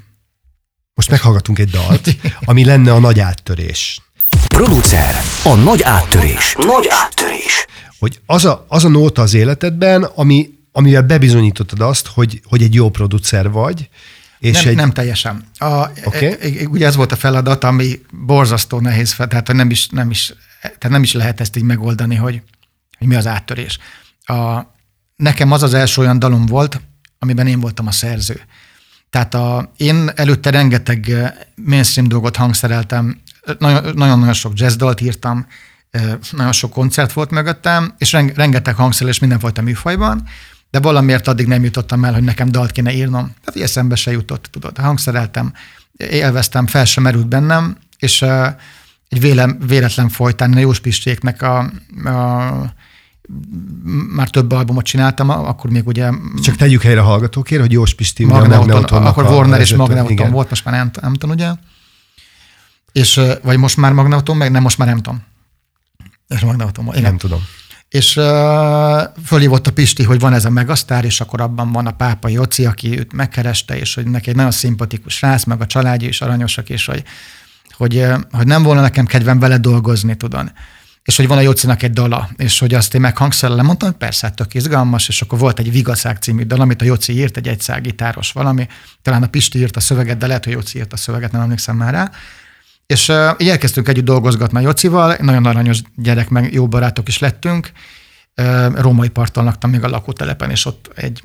[0.94, 2.16] most meghallgatunk egy dalt,
[2.50, 4.00] ami lenne a nagy áttörés.
[4.48, 6.54] Producer, a nagy áttörés.
[6.58, 7.66] Nagy áttörés.
[7.98, 12.74] Hogy az a, az a nóta az életedben, ami, amivel bebizonyítottad azt, hogy, hogy egy
[12.74, 13.88] jó producer vagy,
[14.38, 14.76] és nem, egy...
[14.76, 15.44] nem teljesen.
[15.58, 16.26] A, okay.
[16.26, 20.32] e, e, ugye ez volt a feladat, ami borzasztó nehéz, tehát nem is, nem is,
[20.60, 22.42] tehát nem is lehet ezt így megoldani, hogy,
[22.98, 23.78] hogy mi az áttörés.
[24.20, 24.60] A,
[25.16, 26.80] nekem az az első olyan dalom volt,
[27.18, 28.40] amiben én voltam a szerző.
[29.10, 31.12] Tehát a, én előtte rengeteg
[31.54, 33.20] mainstream dolgot hangszereltem,
[33.58, 35.46] nagyon-nagyon sok jazzdalt írtam,
[36.30, 40.28] nagyon sok koncert volt mögöttem, és rengeteg hangszerelés mindenfajta műfajban,
[40.70, 43.34] de valamiért addig nem jutottam el, hogy nekem dalt kéne írnom.
[43.44, 44.78] Tehát eszembe se jutott, tudod.
[44.78, 45.52] Hangszereltem,
[45.96, 48.22] élveztem, fel sem merült bennem, és
[49.08, 51.58] egy véle, véletlen folytán a Jós Pistéknek a,
[52.04, 52.74] a
[54.14, 56.10] már több albumot csináltam, akkor még ugye...
[56.42, 60.64] Csak tegyük helyre a hallgatókért, hogy Jós Pisti Magneuton, akkor Warner és Magneuton volt, most
[60.64, 61.50] már nem, nem tudom, ugye?
[62.92, 65.22] És, vagy most már Magneuton, meg nem, most már nem tudom.
[66.28, 67.02] És Magneuton, igen.
[67.02, 67.40] Nem tudom.
[67.88, 68.24] És uh,
[69.24, 72.66] fölhívott a Pisti, hogy van ez a megasztár, és akkor abban van a pápa Joci,
[72.66, 76.68] aki őt megkereste, és hogy neki egy nagyon szimpatikus srác, meg a családja is aranyosak,
[76.68, 77.02] és hogy,
[77.70, 80.52] hogy, hogy nem volna nekem kedvem vele dolgozni, tudod
[81.08, 84.26] és hogy van a Jocinak egy dala, és hogy azt én meghangszerelem, mondtam, hogy persze,
[84.26, 87.48] hát tök izgalmas, és akkor volt egy Vigaszág című dal, amit a Joci írt, egy
[87.48, 88.66] egyszál gitáros valami,
[89.02, 91.76] talán a Pisti írt a szöveget, de lehet, hogy Joci írt a szöveget, nem emlékszem
[91.76, 92.10] már rá.
[92.88, 97.72] És uh, így elkezdtünk együtt dolgozgatni Jocival, nagyon aranyos gyerek, meg jó barátok is lettünk.
[98.36, 101.22] Uh, római parton laktam még a lakótelepen, és ott egy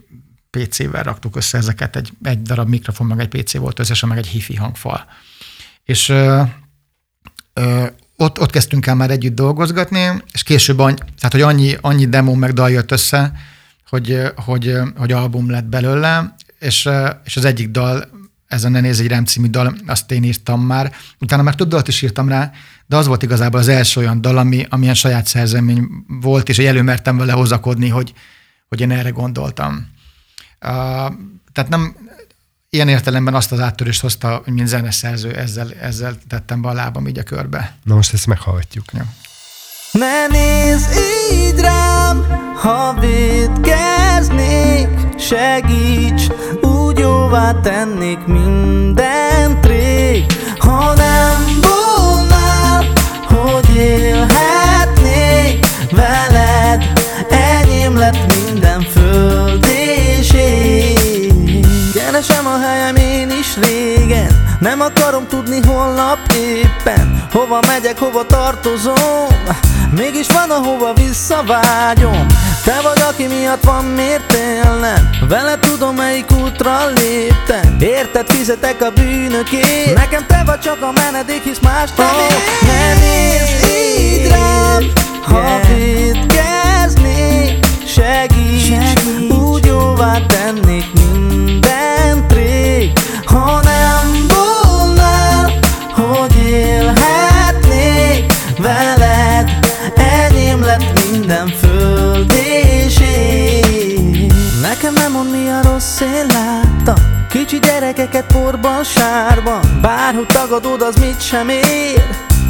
[0.50, 4.28] PC-vel raktuk össze ezeket, egy, egy darab mikrofon, meg egy PC volt összesen, meg egy
[4.28, 5.06] hifi hangfal.
[5.84, 6.48] És uh,
[7.56, 12.06] uh, ott, ott kezdtünk el már együtt dolgozgatni, és később, annyi, tehát hogy annyi, annyi
[12.06, 13.32] demo meg dal jött össze,
[13.90, 16.90] hogy, hogy, hogy album lett belőle, és,
[17.24, 18.10] és az egyik dal,
[18.54, 20.92] ez a Ne néz egy rám című dal, azt én írtam már.
[21.20, 22.52] Utána már több dalt is írtam rá,
[22.86, 27.18] de az volt igazából az első olyan dal, ami, amilyen saját szerzemény volt, és előmertem
[27.18, 28.14] vele hozakodni, hogy,
[28.68, 29.92] hogy én erre gondoltam.
[30.62, 30.70] Uh,
[31.54, 31.96] tehát nem,
[32.70, 37.08] ilyen értelemben azt az áttörést hozta, hogy mint zeneszerző, ezzel, ezzel tettem be a lábam
[37.08, 37.76] így a körbe.
[37.84, 38.86] Na most ezt meghallgatjuk.
[38.94, 39.06] Ja.
[39.92, 40.86] Ne nézz
[41.32, 44.88] így rám, ha védkeznék,
[45.18, 46.28] segíts,
[47.34, 50.26] jóvá tennék mindent rég,
[50.58, 52.86] ha nem volnál,
[53.28, 56.84] hogy élhetnék veled,
[57.30, 61.66] enyém lett minden föld és ég.
[61.94, 64.58] Keresem a helyem én is régen.
[64.60, 67.28] Nem akarom tudni holnap éppen.
[67.32, 69.28] Hova megyek, hova tartozom?
[69.96, 72.28] Mégis van ahova visszavágyom
[72.64, 77.78] Te vagy aki miatt van miért élnem Vele tudom melyik útra léptem.
[77.80, 79.96] Érted fizetek a bűnökért.
[79.96, 82.14] Nekem te vagy csak a menedék hisz más nem oh,
[82.68, 89.32] Ne nézz így rám Ha védkeznék Segíts, Segíts.
[89.32, 92.92] Úgy jóvá tennék mindent rég
[93.26, 95.60] Ha nem volnál,
[95.92, 99.52] hogy élhetnék veled.
[99.96, 101.73] Enyém lett minden föld
[104.84, 107.26] Nekem nem mond mi a rossz én láttam.
[107.30, 109.80] Kicsi gyerekeket porban, sárban.
[109.82, 112.04] Bárhogy tagadod, az mit sem ér.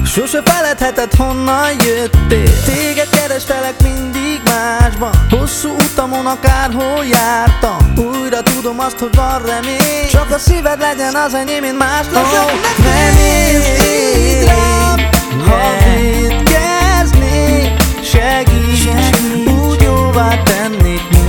[0.06, 2.64] Sose feledheted honnan jöttél.
[2.66, 5.12] Téged kerestelek mindig másban.
[5.30, 7.94] Hosszú utamon akárhol jártam.
[7.98, 10.08] Újra tudom azt, hogy van remény.
[10.12, 12.52] Csak a szíved legyen az enyém, mint más oh,
[12.84, 15.10] Ne nézz így rám
[15.48, 17.72] Ha védkeznék
[18.04, 19.48] Segíts, Segíts.
[19.48, 21.23] Úgy jóvá tennék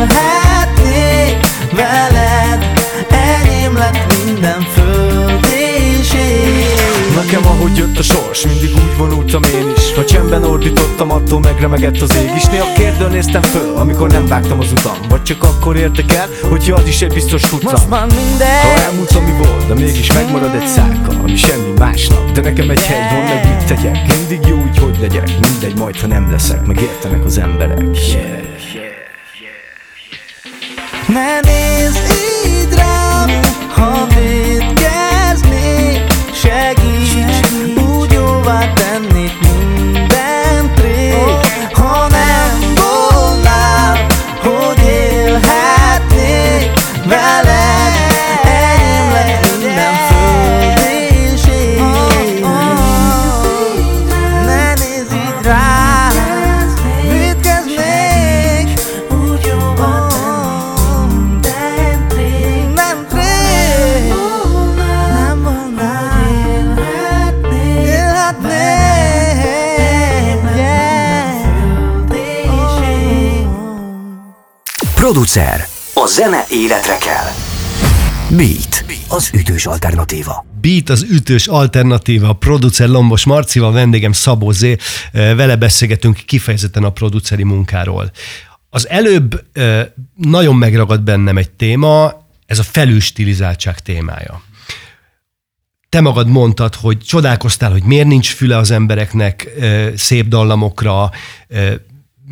[0.00, 2.64] élhetnék veled
[3.10, 9.72] Enyém lett minden föld és ég Nekem ahogy jött a sors, mindig úgy vonultam én
[9.76, 9.94] is.
[9.94, 12.44] Ha csendben ordítottam, attól megremegett az ég is.
[12.44, 14.96] Néha kérdől néztem föl, amikor nem vágtam az utam.
[15.08, 18.80] Vagy csak akkor értek el, hogyha az is egy biztos futam Most már minden Ha
[18.80, 23.16] elmúlt, ami volt, de mégis megmarad egy szálka Ami semmi másnak, de nekem egy hely
[23.16, 24.16] van, meg mit tegyek.
[24.16, 28.08] Mindig jó úgy, hogy legyek, mindegy majd, ha nem leszek Megértenek az emberek.
[28.12, 28.59] Yeah.
[31.12, 31.96] Ne nézz
[32.46, 34.09] így rám, ha
[75.10, 75.66] Producer.
[75.94, 77.26] A zene életre kell.
[78.36, 78.84] Beat.
[79.08, 80.46] Az ütős alternatíva.
[80.60, 84.76] Beat az ütős alternatíva, a producer Lombos Marcival, vendégem Szabó Zé.
[85.12, 88.10] Eh, Vele beszélgetünk kifejezetten a produceri munkáról.
[88.68, 94.42] Az előbb eh, nagyon megragad bennem egy téma, ez a felülstilizáltság témája.
[95.88, 101.10] Te magad mondtad, hogy csodálkoztál, hogy miért nincs füle az embereknek eh, szép dallamokra,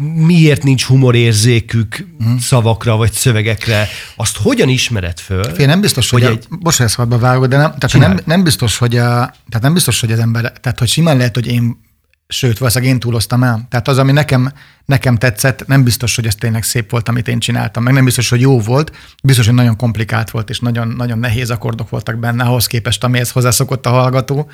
[0.04, 2.06] miért nincs humorérzékük
[2.40, 3.88] szavakra vagy szövegekre.
[4.16, 5.44] Azt hogyan ismered föl?
[5.44, 8.96] Én nem biztos, hogy, hogy egy- szabadba vágok, de nem, tehát nem, nem, biztos, hogy
[8.96, 9.04] a,
[9.48, 11.80] tehát nem biztos, hogy az ember, tehát hogy simán lehet, hogy én,
[12.28, 13.66] sőt, valószínűleg én túloztam el.
[13.70, 14.52] Tehát az, ami nekem,
[14.84, 18.28] nekem tetszett, nem biztos, hogy ez tényleg szép volt, amit én csináltam, meg nem biztos,
[18.28, 22.44] hogy jó volt, biztos, hogy nagyon komplikált volt, és nagyon, nagyon nehéz akkordok voltak benne,
[22.44, 24.50] ahhoz képest, amihez hozzászokott a hallgató.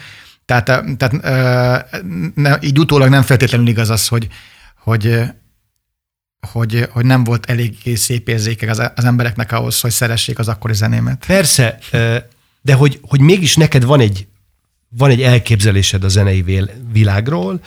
[0.47, 2.01] Tehát, eh, tehát eh,
[2.35, 4.29] ne, így utólag nem feltétlenül igaz az, hogy,
[4.85, 5.23] hogy
[6.53, 10.75] hogy, hogy nem volt elég szép érzéke az, az embereknek ahhoz, hogy szeressék az akkori
[10.75, 11.25] zenémet.
[11.27, 11.79] Persze,
[12.61, 14.27] de hogy, hogy mégis neked van egy,
[14.89, 17.61] van egy elképzelésed a zenei világról,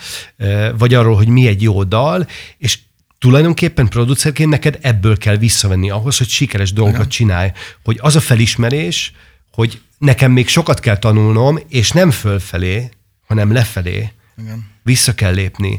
[0.78, 2.28] vagy arról, hogy mi egy jó dal,
[2.58, 2.78] és
[3.18, 7.50] tulajdonképpen producerként neked ebből kell visszavenni ahhoz, hogy sikeres dolgokat csinálj,
[7.84, 9.12] hogy az a felismerés,
[9.52, 12.88] hogy nekem még sokat kell tanulnom, és nem fölfelé,
[13.26, 14.66] hanem lefelé Igen.
[14.82, 15.78] vissza kell lépni,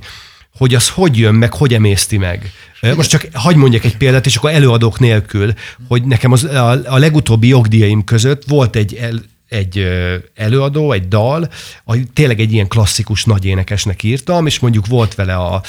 [0.57, 2.51] hogy az hogy jön meg, hogy emészti meg.
[2.95, 5.53] Most csak hagy mondjak egy példát, és akkor előadók nélkül,
[5.87, 9.87] hogy nekem az, a, a legutóbbi jogdíjaim között volt egy, el, egy
[10.35, 11.49] előadó, egy dal,
[11.85, 15.63] a, tényleg egy ilyen klasszikus nagy énekesnek írtam, és mondjuk volt vele a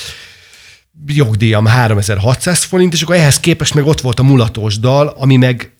[1.06, 5.72] jogdíjam 3600 forint, és akkor ehhez képest meg ott volt a mulatós dal, ami meg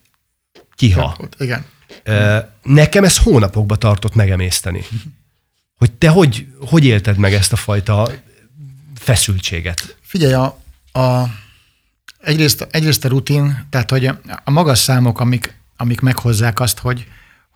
[0.74, 1.16] kiha.
[1.38, 1.64] Igen.
[2.62, 4.84] Nekem ez hónapokba tartott megemészteni.
[5.76, 8.10] Hogy te hogy, hogy élted meg ezt a fajta
[9.00, 9.96] feszültséget?
[10.02, 10.58] Figyelj, a,
[11.00, 11.24] a,
[12.20, 14.06] egyrészt, egyrészt a rutin, tehát hogy
[14.44, 17.06] a magas számok, amik, amik meghozzák azt, hogy,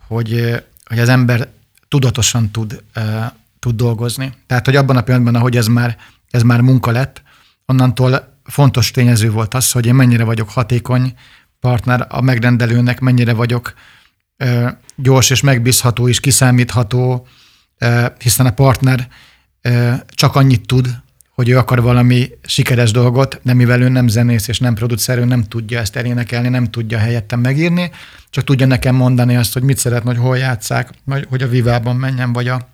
[0.07, 1.49] hogy, hogy az ember
[1.89, 3.25] tudatosan tud, uh,
[3.59, 4.33] tud dolgozni.
[4.47, 5.97] Tehát, hogy abban a pillanatban, ahogy ez már,
[6.31, 7.23] ez már munka lett,
[7.67, 11.15] onnantól fontos tényező volt az, hogy én mennyire vagyok hatékony
[11.61, 13.75] partner a megrendelőnek, mennyire vagyok
[14.37, 17.27] ö, gyors és megbízható és kiszámítható,
[17.79, 19.09] ö, hiszen a partner
[20.09, 21.03] csak annyit tud,
[21.35, 25.25] hogy ő akar valami sikeres dolgot, de mivel ő nem zenész és nem producer, ő
[25.25, 27.91] nem tudja ezt elénekelni, nem tudja helyettem megírni,
[28.31, 31.97] csak tudja nekem mondani azt, hogy mit szeretne, hogy hol játszák, vagy hogy a Vivában
[31.97, 32.69] menjen, vagy, a,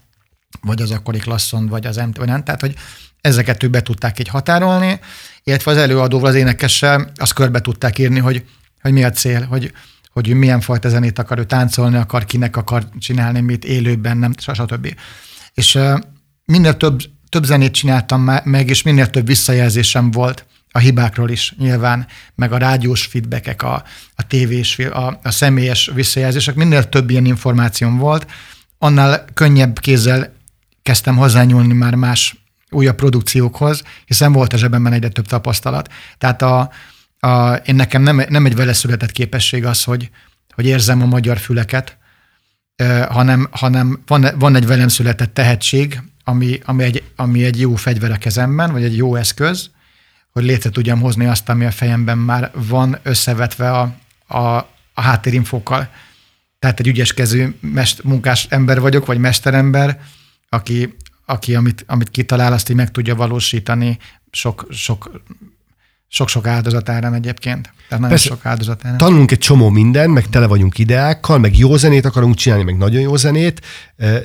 [0.61, 2.44] vagy az akkori klasszon, vagy az MT, vagy nem.
[2.44, 2.75] Tehát, hogy
[3.20, 5.01] ezeket ők be tudták így határolni,
[5.44, 8.44] illetve az előadóval, az énekessel azt körbe tudták írni, hogy,
[8.81, 9.73] hogy mi a cél, hogy,
[10.12, 14.33] hogy ő milyen fajta zenét akar, ő táncolni akar, kinek akar csinálni, mit élőben, nem,
[14.38, 14.94] stb.
[15.55, 21.55] És uh, több, több zenét csináltam meg, és minél több visszajelzésem volt a hibákról is
[21.59, 27.25] nyilván, meg a rádiós feedbackek, a, a tévés, a, a személyes visszajelzések, minél több ilyen
[27.25, 28.27] információm volt,
[28.79, 30.33] annál könnyebb kézzel
[30.83, 32.37] kezdtem hozzányúlni már más
[32.71, 35.93] újabb produkciókhoz, hiszen volt a zsebemben egyre több tapasztalat.
[36.19, 36.71] Tehát a,
[37.19, 40.11] a, én nekem nem, nem egy vele született képesség az, hogy,
[40.55, 41.97] hogy érzem a magyar füleket,
[43.09, 48.11] hanem, hanem van, van egy velem született tehetség, ami, ami, egy, ami egy jó fegyver
[48.11, 49.71] a kezemben, vagy egy jó eszköz,
[50.31, 53.95] hogy létre tudjam hozni azt, ami a fejemben már van összevetve a,
[54.27, 54.57] a,
[54.95, 55.90] a háttérinfókkal.
[56.59, 60.01] Tehát egy ügyeskező mest, munkás ember vagyok, vagy mesterember,
[60.49, 63.99] aki, aki amit, amit kitalál, azt így meg tudja valósítani
[64.31, 65.23] sok, sok,
[66.12, 67.62] sok-sok áldozatárán egyébként.
[67.62, 68.29] Tehát nagyon Persze.
[68.29, 68.99] sok áldozatárán.
[68.99, 73.01] Tanulunk egy csomó minden, meg tele vagyunk ideákkal, meg jó zenét akarunk csinálni, meg nagyon
[73.01, 73.61] jó zenét,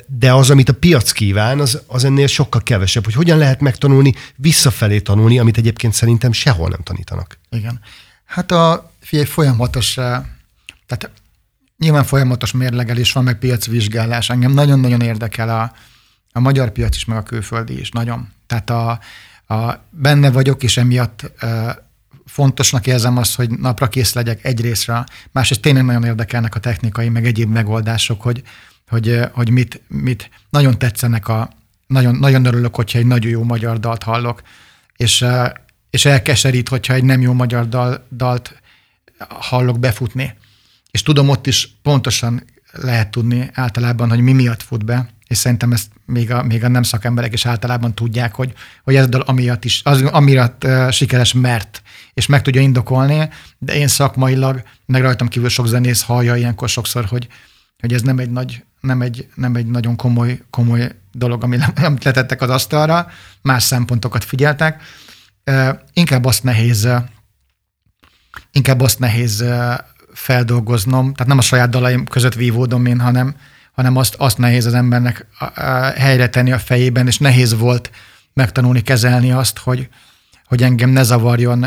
[0.06, 3.04] de az, amit a piac kíván, az, az ennél sokkal kevesebb.
[3.04, 7.38] Hogy hogyan lehet megtanulni, visszafelé tanulni, amit egyébként szerintem sehol nem tanítanak.
[7.50, 7.80] Igen.
[8.26, 10.22] Hát a figyelj, folyamatos, eh,
[10.88, 11.12] tehát
[11.78, 14.30] nyilván folyamatos mérlegelés van, meg piacvizsgálás.
[14.30, 15.72] Engem nagyon-nagyon érdekel a,
[16.32, 18.34] a magyar piac is, meg a külföldi is, nagyon.
[18.48, 19.00] Tehát a,
[19.48, 21.32] a, benne vagyok, és emiatt
[22.26, 25.04] fontosnak érzem azt, hogy napra kész legyek egyrésztről.
[25.32, 28.44] Másrészt tényleg nagyon érdekelnek a technikai, meg egyéb megoldások, hogy,
[28.88, 31.50] hogy, hogy mit, mit nagyon tetszenek a,
[31.88, 34.42] nagyon, nagyon örülök, hogyha egy nagyon jó magyar dalt hallok,
[34.96, 35.26] és,
[35.90, 38.62] és elkeserít, hogyha egy nem jó magyar dal, dalt
[39.30, 40.34] hallok befutni.
[40.92, 45.72] És tudom, ott is pontosan lehet tudni általában, hogy mi miatt fut be, és szerintem
[45.72, 49.22] ezt még a, még a nem szakemberek is általában tudják, hogy, hogy ez a dal
[49.22, 51.82] amiatt is, az, amiatt sikeres, mert,
[52.14, 57.06] és meg tudja indokolni, de én szakmailag, meg rajtam kívül sok zenész hallja ilyenkor sokszor,
[57.06, 57.28] hogy,
[57.80, 61.98] hogy ez nem egy, nagy, nem egy, nem egy nagyon komoly, komoly dolog, ami nem
[62.04, 63.08] letettek az asztalra,
[63.42, 64.82] más szempontokat figyeltek.
[65.94, 66.88] Inkább azt nehéz
[68.52, 69.44] inkább azt nehéz
[70.14, 73.36] feldolgoznom, tehát nem a saját dalaim között vívódom én, hanem,
[73.76, 75.26] hanem azt, azt nehéz az embernek
[75.96, 77.92] helyre tenni a fejében, és nehéz volt
[78.34, 79.90] megtanulni kezelni azt, hogy,
[80.46, 81.66] hogy engem ne zavarjon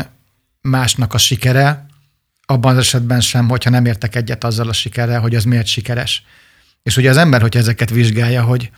[0.61, 1.85] másnak a sikere,
[2.45, 6.23] abban az esetben sem, hogyha nem értek egyet azzal a sikerrel, hogy az miért sikeres.
[6.83, 8.71] És ugye az ember, hogyha ezeket vizsgálja, hogy,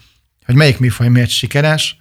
[0.44, 1.96] hogy melyik műfaj miért sikeres,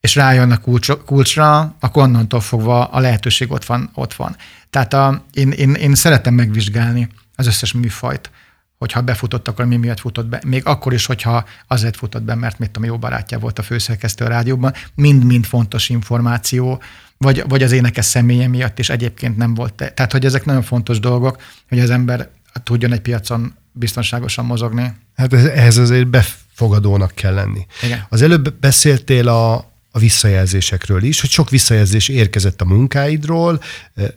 [0.00, 3.90] és rájön a kulcs, kulcsra, akkor onnantól fogva a lehetőség ott van.
[3.94, 4.36] Ott van.
[4.70, 8.30] Tehát a, én, én, én szeretem megvizsgálni az összes műfajt,
[8.78, 10.40] hogyha befutott, akkor mi miatt futott be.
[10.46, 14.24] Még akkor is, hogyha azért futott be, mert mit tudom, jó barátja volt a főszerkesztő
[14.24, 16.82] a rádióban, mind-mind fontos információ,
[17.16, 19.92] vagy, vagy az énekes személye miatt is egyébként nem volt.
[19.94, 22.28] Tehát, hogy ezek nagyon fontos dolgok, hogy az ember
[22.62, 24.92] tudjon egy piacon biztonságosan mozogni.
[25.16, 27.66] Hát ehhez azért befogadónak kell lenni.
[27.82, 28.06] Igen.
[28.08, 29.54] Az előbb beszéltél a,
[29.90, 33.62] a visszajelzésekről is, hogy sok visszajelzés érkezett a munkáidról,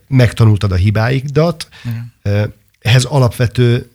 [0.08, 1.68] megtanultad a hibáidat.
[1.84, 2.54] Igen.
[2.82, 3.91] Ehhez alapvető,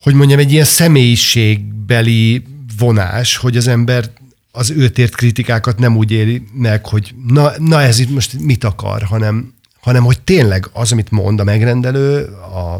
[0.00, 2.44] hogy mondjam, egy ilyen személyiségbeli
[2.78, 4.10] vonás, hogy az ember
[4.52, 8.64] az őt ért kritikákat nem úgy éri meg, hogy na, na ez itt most mit
[8.64, 12.74] akar, hanem, hanem hogy tényleg az, amit mond a megrendelő, a,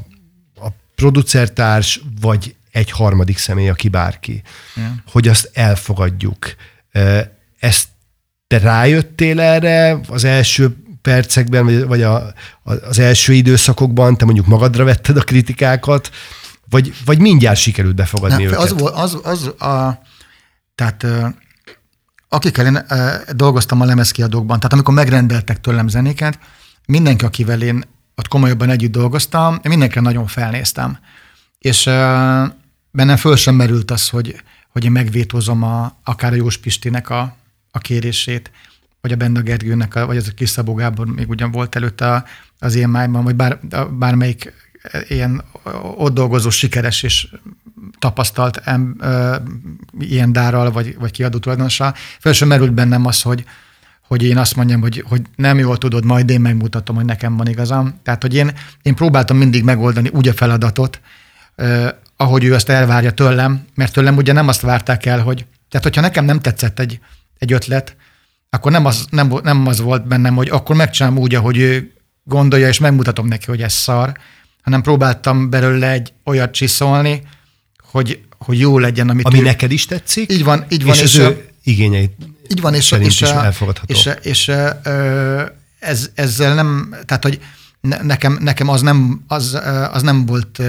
[0.64, 4.42] a producertárs, vagy egy harmadik személy, aki bárki,
[4.76, 4.94] ja.
[5.10, 6.54] hogy azt elfogadjuk.
[7.58, 7.88] Ezt
[8.46, 10.76] te rájöttél erre az első
[11.08, 16.10] percekben, vagy a, az első időszakokban, te mondjuk magadra vetted a kritikákat,
[16.70, 18.58] vagy, vagy mindjárt sikerült befogadni Nem, őket?
[18.58, 20.02] Az, az, az a,
[20.74, 21.06] tehát
[22.28, 22.86] akikkel én
[23.36, 26.38] dolgoztam a lemezkiadókban, tehát amikor megrendeltek tőlem zenéket,
[26.86, 30.98] mindenki, akivel én ott komolyabban együtt dolgoztam, én mindenkire nagyon felnéztem.
[31.58, 31.84] És
[32.90, 34.42] bennem föl sem merült az, hogy,
[34.72, 37.36] hogy én megvétózom a, akár a Jós Pistinek a,
[37.70, 38.50] a kérését,
[39.08, 42.24] vagy a Benda Gergőnek, a, vagy az a kis Szabó Gábor még ugyan volt előtte
[42.58, 43.58] az ilyen májban, vagy bár,
[43.90, 44.52] bármelyik
[45.08, 45.44] ilyen
[45.96, 47.28] ott dolgozó sikeres és
[47.98, 49.36] tapasztalt em, ö,
[49.98, 53.44] ilyen dárral, vagy, vagy kiadó tulajdonossal, fel sem merült bennem az, hogy,
[54.06, 57.48] hogy én azt mondjam, hogy, hogy nem jól tudod, majd én megmutatom, hogy nekem van
[57.48, 58.00] igazam.
[58.02, 61.00] Tehát, hogy én, én próbáltam mindig megoldani úgy a feladatot,
[61.54, 65.86] ö, ahogy ő azt elvárja tőlem, mert tőlem ugye nem azt várták el, hogy tehát,
[65.86, 67.00] hogyha nekem nem tetszett egy,
[67.38, 67.96] egy ötlet,
[68.50, 71.92] akkor nem az, nem, nem az volt bennem, hogy akkor megcsinálom úgy, ahogy ő
[72.24, 74.12] gondolja, és megmutatom neki, hogy ez szar,
[74.62, 77.22] hanem próbáltam belőle egy olyat csiszolni,
[77.90, 79.42] hogy, hogy jó legyen, amit Ami ő...
[79.42, 80.94] neked is tetszik, Így van, így van.
[80.94, 82.12] és, és az ő igényeit
[82.50, 83.94] így van, és, és, is elfogadható.
[83.94, 84.54] És, és, és
[85.78, 87.40] ez, ezzel nem, tehát, hogy
[88.02, 89.58] nekem, nekem az, nem, az,
[89.92, 90.62] az nem volt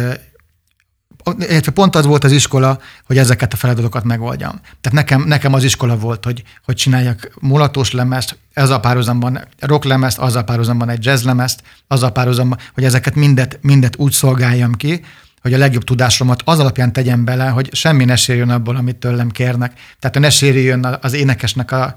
[1.38, 4.60] illetve pont az volt az iskola, hogy ezeket a feladatokat megoldjam.
[4.82, 9.84] Tehát nekem, nekem az iskola volt, hogy, hogy csináljak mulatos lemezt, ez a párhuzamban rock
[9.84, 14.12] lemezt, az a párhuzamban egy jazz lemezt, az a párhuzamban, hogy ezeket mindet, mindet úgy
[14.12, 15.02] szolgáljam ki,
[15.42, 19.30] hogy a legjobb tudásomat az alapján tegyem bele, hogy semmi ne sérjön abból, amit tőlem
[19.30, 19.80] kérnek.
[20.00, 21.96] Tehát ne sérjön az énekesnek a,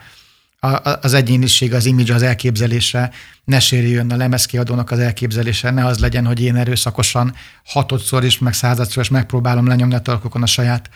[1.01, 3.11] az egyéniség, az image, az elképzelése,
[3.45, 8.53] ne sérüljön a lemezkiadónak az elképzelése, ne az legyen, hogy én erőszakosan hatodszor is, meg
[8.53, 10.91] századszor is megpróbálom lenyomni a tarkokon a saját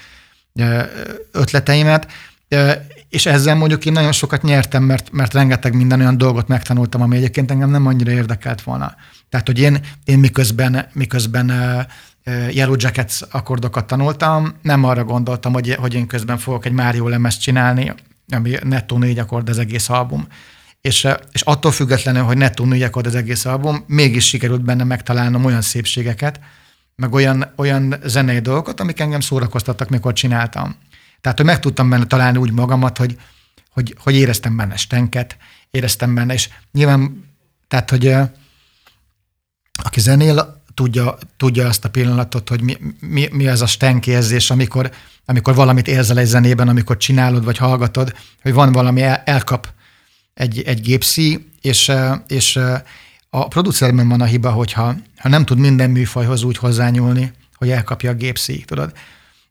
[1.32, 2.06] ötleteimet.
[3.08, 7.16] És ezzel mondjuk én nagyon sokat nyertem, mert, mert rengeteg minden olyan dolgot megtanultam, ami
[7.16, 8.94] egyébként engem nem annyira érdekelt volna.
[9.28, 11.52] Tehát, hogy én, én miközben, miközben
[12.50, 17.40] Yellow Jackets akkordokat tanultam, nem arra gondoltam, hogy, hogy én közben fogok egy Mário lemezt
[17.40, 17.94] csinálni,
[18.28, 20.26] ami nettó négy akkord az egész album.
[20.80, 24.84] És, eh, és attól függetlenül, hogy nettó négy akkord az egész album, mégis sikerült benne
[24.84, 26.40] megtalálnom olyan szépségeket,
[26.96, 30.76] meg olyan, olyan zenei dolgokat, amik engem szórakoztattak, mikor csináltam.
[31.20, 33.18] Tehát, hogy meg tudtam benne találni úgy magamat, hogy,
[33.70, 35.36] hogy, hogy éreztem benne stenket,
[35.70, 37.24] éreztem benne, és nyilván,
[37.68, 38.28] tehát, hogy eh,
[39.82, 44.90] aki zenél, tudja, tudja azt a pillanatot, hogy mi, mi, mi az a stenkérzés, amikor,
[45.24, 49.68] amikor valamit érzel egy zenében, amikor csinálod vagy hallgatod, hogy van valami el, elkap
[50.34, 51.92] egy, egy gépszi, és,
[52.28, 52.58] és
[53.30, 58.10] a producerben van a hiba, hogyha ha nem tud minden műfajhoz úgy hozzányúlni, hogy elkapja
[58.10, 58.92] a gépszi, tudod.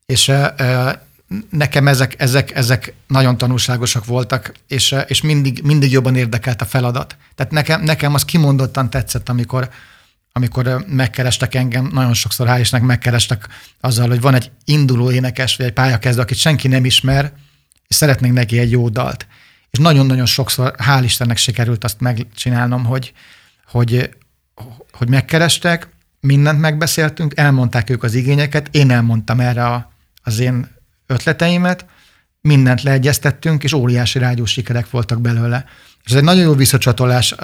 [0.05, 0.31] És
[1.49, 7.17] nekem ezek, ezek, ezek nagyon tanulságosak voltak, és, és mindig, mindig jobban érdekelt a feladat.
[7.35, 9.69] Tehát nekem, nekem az kimondottan tetszett, amikor,
[10.37, 13.47] amikor megkerestek engem, nagyon sokszor hál' Istennek megkerestek
[13.79, 17.33] azzal, hogy van egy induló énekes, vagy egy pályakezdő, akit senki nem ismer,
[17.87, 19.27] és szeretnénk neki egy jó dalt.
[19.71, 23.13] És nagyon-nagyon sokszor, hál' Istennek sikerült azt megcsinálnom, hogy,
[23.67, 24.09] hogy,
[24.91, 29.91] hogy megkerestek, mindent megbeszéltünk, elmondták ők az igényeket, én elmondtam erre a,
[30.23, 30.67] az én
[31.07, 31.85] ötleteimet,
[32.45, 35.65] mindent leegyeztettünk, és óriási rádiós sikerek voltak belőle.
[36.03, 37.35] És ez egy nagyon jó visszacsatolás,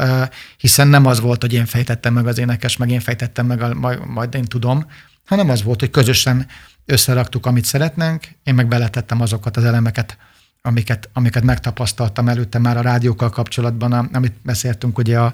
[0.58, 3.74] hiszen nem az volt, hogy én fejtettem meg az énekes, meg én fejtettem meg, a,
[3.74, 4.86] majd, majd én tudom,
[5.26, 6.48] hanem az volt, hogy közösen
[6.86, 10.18] összeraktuk, amit szeretnénk, én meg beletettem azokat az elemeket,
[10.62, 15.34] amiket, amiket megtapasztaltam előtte már a rádiókkal kapcsolatban, amit beszéltünk ugye a,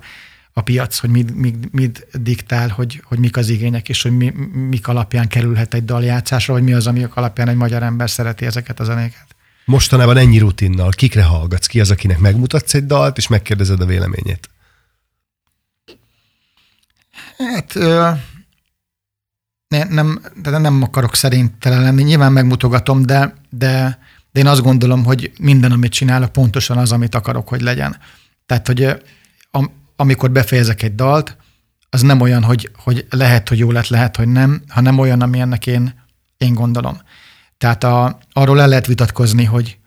[0.53, 4.34] a piac, hogy mit, mit, mit diktál, hogy, hogy mik az igények, és hogy mi,
[4.70, 8.80] mik alapján kerülhet egy daljátszásra, vagy mi az, ami alapján egy magyar ember szereti ezeket
[8.80, 9.26] a zenéket.
[9.68, 11.65] Mostanában ennyi rutinnal, kikre hallgatsz?
[11.65, 14.49] Ki az, akinek megmutatsz egy dalt, és megkérdezed a véleményét?
[17.38, 17.74] Hát
[19.68, 22.03] ne, nem, de nem akarok szerintelen lenni.
[22.03, 23.99] Nyilván megmutogatom, de, de,
[24.32, 27.97] de én azt gondolom, hogy minden, amit csinálok, pontosan az, amit akarok, hogy legyen.
[28.45, 29.03] Tehát, hogy
[29.51, 31.38] am, amikor befejezek egy dalt,
[31.89, 35.39] az nem olyan, hogy, hogy lehet, hogy jó lett, lehet, hogy nem, hanem olyan, ami
[35.39, 36.03] ennek én,
[36.38, 37.01] én gondolom.
[37.58, 39.78] Tehát a, arról el lehet vitatkozni, hogy,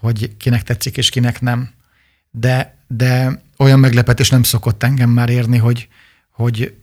[0.00, 1.70] hogy kinek tetszik és kinek nem.
[2.30, 5.88] De, de olyan meglepetés nem szokott engem már érni, hogy,
[6.30, 6.74] hogy,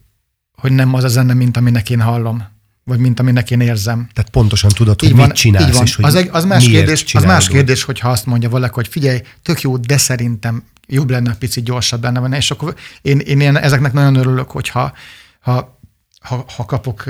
[0.55, 2.43] hogy nem az a zene, mint aminek én hallom,
[2.83, 4.07] vagy mint aminek én érzem.
[4.13, 5.83] Tehát pontosan tudod, hogy van, mit csinálsz, így van.
[5.83, 8.87] és hogy az, egy, az, más kérdés, az más kérdés, hogyha azt mondja valaki, hogy
[8.87, 13.39] figyelj, tök jó, de szerintem jobb lenne, picit gyorsabb benne van, és akkor én, én,
[13.39, 14.93] én ezeknek nagyon örülök, hogyha
[15.39, 15.79] ha,
[16.19, 17.03] ha, ha kapok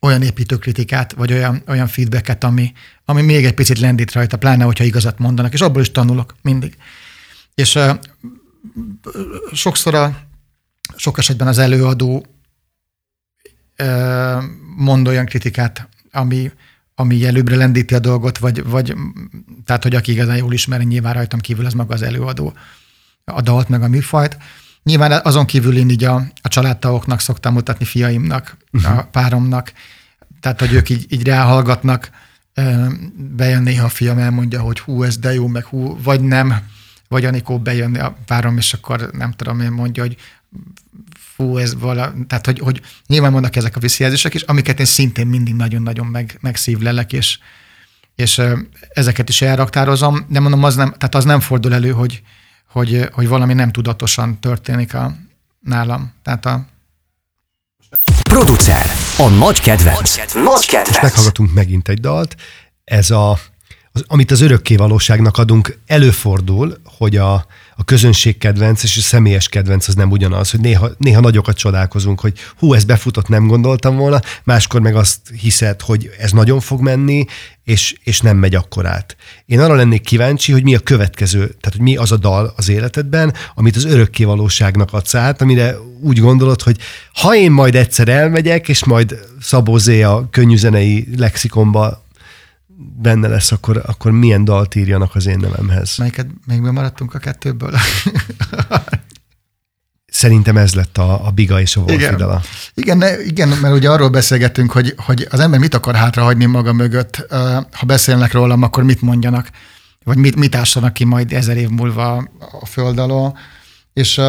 [0.00, 2.72] olyan építőkritikát, vagy olyan, olyan feedbacket, ami,
[3.04, 6.76] ami még egy picit lendít rajta, pláne, hogyha igazat mondanak, és abból is tanulok mindig.
[7.54, 7.98] És uh,
[9.52, 10.20] sokszor a,
[10.96, 12.26] sok esetben az előadó
[13.78, 14.42] uh,
[14.76, 16.50] mond olyan kritikát, ami,
[16.94, 18.94] ami előbbre lendíti a dolgot, vagy, vagy
[19.64, 22.54] tehát, hogy aki igazán jól ismeri, nyilván rajtam kívül az maga az előadó,
[23.24, 24.36] a dalt, meg a műfajt.
[24.82, 28.98] Nyilván azon kívül én így a, a családtagoknak szoktam mutatni fiaimnak, uh-huh.
[28.98, 29.72] a páromnak,
[30.40, 32.10] tehát, hogy ők így, így ráhallgatnak,
[33.16, 36.54] bejön néha a fiam, elmondja, hogy hú, ez de jó, meg hú, vagy nem,
[37.08, 40.16] vagy Anikó bejön a párom, és akkor nem tudom, én mondja, hogy
[41.34, 45.26] fú, ez vala, tehát hogy, hogy nyilván vannak ezek a visszajelzések is, amiket én szintén
[45.26, 47.38] mindig nagyon-nagyon meg, megszívlelek, és,
[48.14, 48.42] és
[48.88, 52.22] ezeket is elraktározom, de mondom, az nem, tehát az nem fordul elő, hogy,
[52.70, 55.14] hogy, hogy valami nem tudatosan történik a,
[55.60, 56.12] nálam.
[56.22, 56.66] Tehát a...
[58.22, 58.86] Producer,
[59.18, 60.16] a nagy kedvenc.
[60.34, 60.88] Nagy kedvenc.
[60.88, 62.36] Most meghallgatunk megint egy dalt.
[62.84, 63.38] Ez a,
[63.92, 67.46] az, amit az örökké valóságnak adunk, előfordul, hogy a,
[67.80, 72.20] a közönség kedvenc és a személyes kedvenc az nem ugyanaz, hogy néha, néha nagyokat csodálkozunk,
[72.20, 76.80] hogy hú, ez befutott, nem gondoltam volna, máskor meg azt hiszed, hogy ez nagyon fog
[76.80, 77.24] menni,
[77.64, 79.16] és, és nem megy akkor át.
[79.46, 82.68] Én arra lennék kíváncsi, hogy mi a következő, tehát hogy mi az a dal az
[82.68, 86.76] életedben, amit az örökké valóságnak adsz át, amire úgy gondolod, hogy
[87.12, 92.04] ha én majd egyszer elmegyek, és majd Szabó Zé a könnyűzenei lexikonba
[92.80, 95.96] benne lesz, akkor, akkor milyen dalt írjanak az én nevemhez.
[95.98, 97.74] Melyiket még maradtunk a kettőből?
[100.06, 102.42] Szerintem ez lett a, a Biga és a Wolfidala.
[102.74, 106.72] Igen, igen, igen, mert ugye arról beszélgetünk, hogy, hogy az ember mit akar hátrahagyni maga
[106.72, 107.26] mögött.
[107.72, 109.50] Ha beszélnek rólam, akkor mit mondjanak,
[110.04, 112.28] vagy mit, mit ássanak ki majd ezer év múlva
[112.60, 113.38] a föld alól.
[113.92, 114.20] És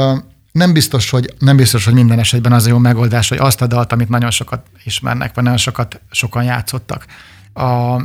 [0.52, 3.68] nem biztos, hogy, nem biztos, hogy minden esetben az a jó megoldás, hogy azt a
[3.68, 7.06] dalt, amit nagyon sokat ismernek, vagy nagyon sokat sokan játszottak.
[7.54, 8.02] A,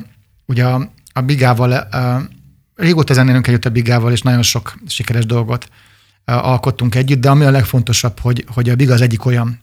[0.47, 2.29] ugye a, a Bigával, a,
[2.75, 5.69] régóta zenélünk együtt a Bigával, és nagyon sok sikeres dolgot
[6.25, 9.61] alkottunk együtt, de ami a legfontosabb, hogy, hogy a Biga az egyik olyan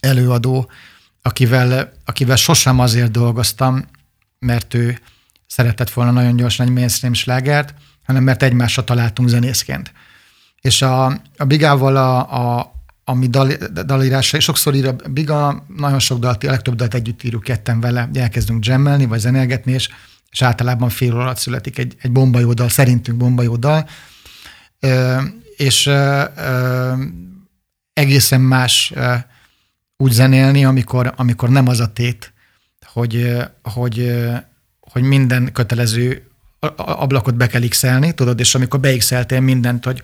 [0.00, 0.70] előadó,
[1.22, 3.84] akivel, akivel sosem azért dolgoztam,
[4.38, 4.98] mert ő
[5.46, 7.74] szeretett volna nagyon gyorsan egy mainstream slágert,
[8.06, 9.92] hanem mert egymásra találtunk zenészként.
[10.60, 12.18] És a, a Bigával a,
[12.58, 12.72] a,
[13.08, 13.52] ami dal,
[13.84, 17.80] dalírása, és sokszor ír a Biga, nagyon sok dalt, a legtöbb dalt együtt írjuk ketten
[17.80, 19.88] vele, elkezdünk jammelni, vagy zenélgetni, és,
[20.30, 23.88] és általában fél óra alatt születik egy, egy bomba dal, szerintünk bomba dal,
[24.80, 25.20] ö,
[25.56, 26.22] és ö,
[27.92, 29.14] egészen más ö,
[29.96, 32.32] úgy zenélni, amikor, amikor nem az a tét,
[32.86, 34.14] hogy, hogy,
[34.80, 36.30] hogy minden kötelező
[36.76, 37.84] ablakot be kell x
[38.14, 40.02] tudod, és amikor beixeltél mindent, hogy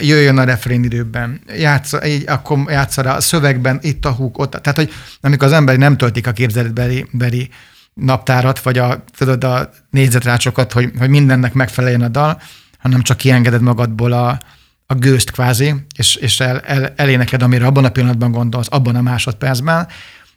[0.00, 4.50] jöjjön a refrén időben, játsza, így, akkor játsza rá a szövegben, itt a húk, ott.
[4.50, 7.50] Tehát, hogy amikor az ember nem töltik a képzeletbeli beli
[7.94, 12.40] naptárat, vagy a, tudod, a négyzetrácsokat, hogy, hogy mindennek megfeleljen a dal,
[12.78, 14.40] hanem csak kiengeded magadból a,
[14.86, 19.02] a gőzt kvázi, és, és el, el, eléneked, amire abban a pillanatban gondolsz, abban a
[19.02, 19.86] másodpercben.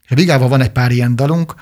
[0.04, 1.56] És a Vigával van egy pár ilyen dalunk,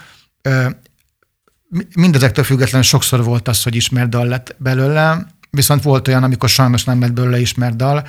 [1.95, 6.84] mindezektől függetlenül sokszor volt az, hogy ismert dal lett belőle, viszont volt olyan, amikor sajnos
[6.84, 8.08] nem lett belőle ismert dal.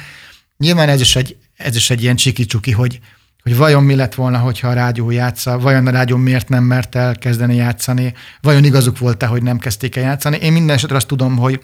[0.56, 3.00] Nyilván ez is egy, ez is egy ilyen csiki-csuki, hogy,
[3.42, 6.94] hogy vajon mi lett volna, hogyha a rádió játsza, vajon a rádió miért nem mert
[6.94, 10.36] el kezdeni játszani, vajon igazuk volt-e, hogy nem kezdték el játszani.
[10.36, 11.62] Én minden esetre azt tudom, hogy,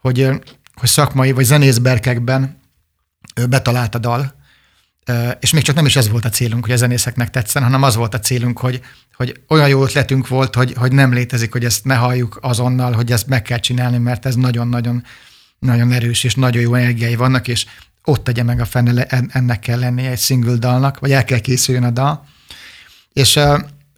[0.00, 0.28] hogy,
[0.74, 2.60] hogy szakmai vagy zenészberkekben
[3.48, 4.37] betalált a dal,
[5.40, 7.96] és még csak nem is ez volt a célunk, hogy a zenészeknek tetszen, hanem az
[7.96, 8.80] volt a célunk, hogy,
[9.14, 13.12] hogy olyan jó ötletünk volt, hogy, hogy nem létezik, hogy ezt ne halljuk azonnal, hogy
[13.12, 15.04] ezt meg kell csinálni, mert ez nagyon-nagyon
[15.58, 17.66] nagyon erős és nagyon jó energiái vannak, és
[18.04, 21.84] ott tegye meg a fene, ennek kell lennie egy single dalnak, vagy el kell készüljön
[21.84, 22.26] a dal.
[23.12, 23.40] És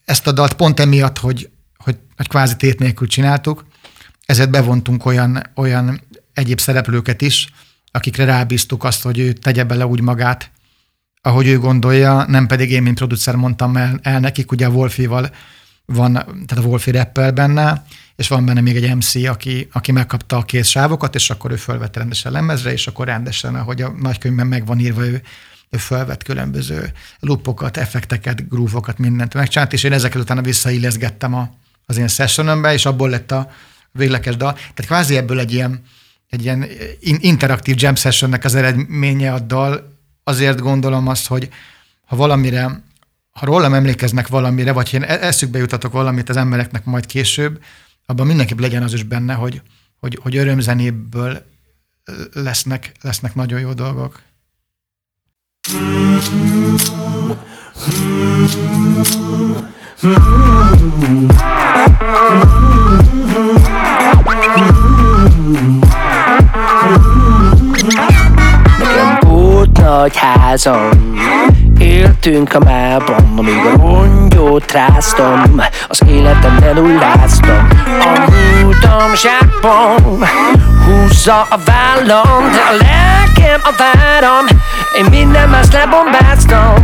[0.04, 3.66] ezt a dalt pont emiatt, hogy, hogy, hogy kvázi tét nélkül csináltuk,
[4.26, 6.00] ezért bevontunk olyan, olyan
[6.32, 7.48] egyéb szereplőket is,
[7.90, 10.50] akikre rábíztuk azt, hogy ő tegye bele úgy magát,
[11.22, 15.30] ahogy ő gondolja, nem pedig én, mint producer mondtam el, el nekik, ugye a Wolfival
[15.84, 17.84] van, tehát a Wolfi rappel benne,
[18.16, 21.56] és van benne még egy MC, aki, aki megkapta a kész sávokat, és akkor ő
[21.56, 25.22] fölvette rendesen lemezre, és akkor rendesen, ahogy a nagykönyvben meg van írva, ő,
[25.70, 31.50] ő fölvett különböző lupokat, effekteket, grúvokat, mindent megcsinált, és én ezeket utána visszailleszgettem a,
[31.86, 33.50] az én sessionombe, és abból lett a
[33.92, 34.52] végleges dal.
[34.52, 35.82] Tehát kvázi ebből egy ilyen,
[36.28, 36.66] egy ilyen
[37.00, 39.99] interaktív jam sessionnek az eredménye a dal,
[40.30, 41.48] azért gondolom azt, hogy
[42.06, 42.82] ha valamire,
[43.30, 47.62] ha rólam emlékeznek valamire, vagy ha én e-, eszükbe jutatok valamit az embereknek majd később,
[48.06, 49.62] abban mindenképp legyen az is benne, hogy,
[50.00, 51.42] hogy, hogy örömzenéből
[52.32, 54.22] lesznek, lesznek nagyon jó dolgok.
[66.84, 67.04] Volt
[69.96, 70.88] nagy házam.
[71.78, 75.60] Éltünk a mában, amíg a rongyót ráztam.
[75.88, 77.68] Az életemben nulláztam
[78.00, 78.30] A
[78.62, 80.24] múltam zsákban
[80.84, 84.46] Húzza a vállam, de a lelkem a váram.
[84.98, 86.74] Én minden más lebombáztam.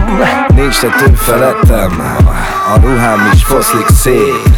[0.54, 2.16] Nincs tető felettem.
[2.74, 4.55] A ruhám is foszlik szét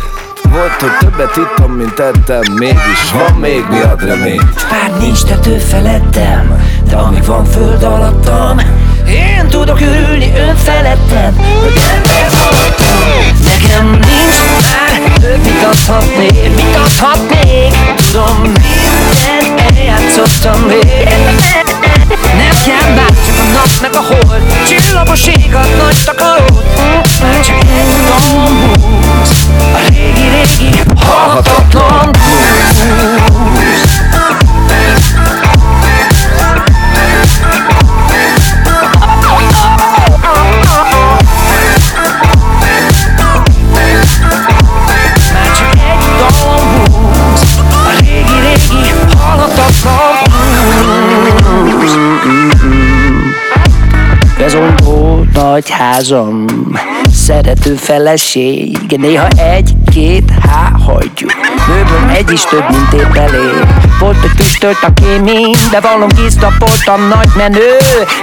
[0.50, 4.66] volt, hogy többet ittam, mint ettem Mégis van még mi ad reményt.
[4.70, 8.58] Bár nincs tető felettem De amíg van föld alattam
[9.08, 13.08] Én tudok ülni önfelettem Hogy ember alattam
[13.44, 14.38] Nekem nincs
[14.70, 17.74] már több mit adhatnék Mit adhatnék
[18.10, 21.08] Tudom minden eljátszottam még.
[22.38, 22.87] Nem kell
[55.78, 56.44] házam
[57.12, 61.32] Szerető feleség Néha egy-két há hagyjuk.
[61.66, 63.66] Bőven egy is több, mint épp elég.
[64.00, 67.76] Volt, hogy füstölt a kémény De valom kisztapoltam nagy menő.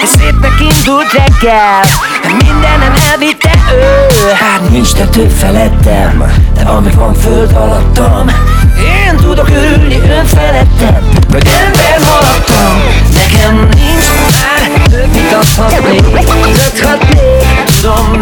[0.03, 1.81] Szépnek indult reggel
[2.23, 4.31] Mindenem elvitte ő.
[4.33, 8.27] Hát nincs tető felettem De amíg van föld alattam.
[8.77, 12.81] Én tudok örülni önfelettem Hogy ember maradtam.
[13.13, 17.44] Nekem nincs már több mit adhatnék Adhatnék
[17.85, 18.21] Tudom.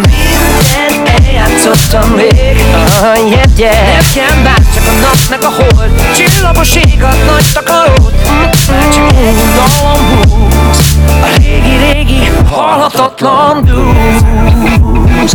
[0.88, 2.62] Mindent eljátszottam még?
[2.86, 3.96] Ah, yeah, yeah.
[3.96, 5.90] Nem kell bár csak a nap meg a hold.
[6.16, 8.12] Csillagos ég a nagy takarót.
[8.24, 8.50] Már
[8.88, 15.32] csak egy dalom húz A régi-régi halhatatlan blues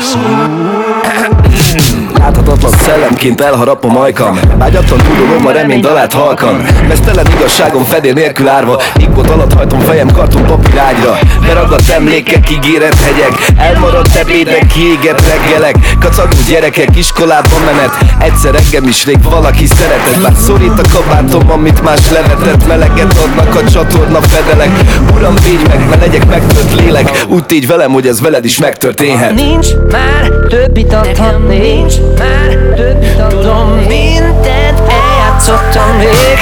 [0.00, 0.59] halhatatlan blues Láthatatlan
[2.90, 4.40] szellemként elharap a majkam.
[4.58, 6.66] Vágyatlan tudolom a remény dalát halkan.
[6.88, 8.80] Mesztelen igazságom fedél nélkül árva.
[8.96, 13.46] Ippot alatt hajtom fejem karton papírágyra Beragadt emlékek, ígéret hegyek.
[13.56, 15.76] Elmaradt ebédek, kiégett reggelek.
[16.00, 17.98] Kacagú gyerekek, iskolába menet.
[18.18, 20.22] Egyszer engem is rég valaki szeretett.
[20.22, 22.66] Már szorít a kabátom, amit más levetett.
[22.66, 24.70] Meleget adnak a csatorna fedelek.
[25.14, 27.24] Uram, védj meg, ne legyek megtört lélek.
[27.28, 29.34] Úgy tégy velem, hogy ez veled is megtörténhet.
[29.34, 36.38] Nincs már több itt adhatni Nincs már több itt Tudom mindent eljátszottam még.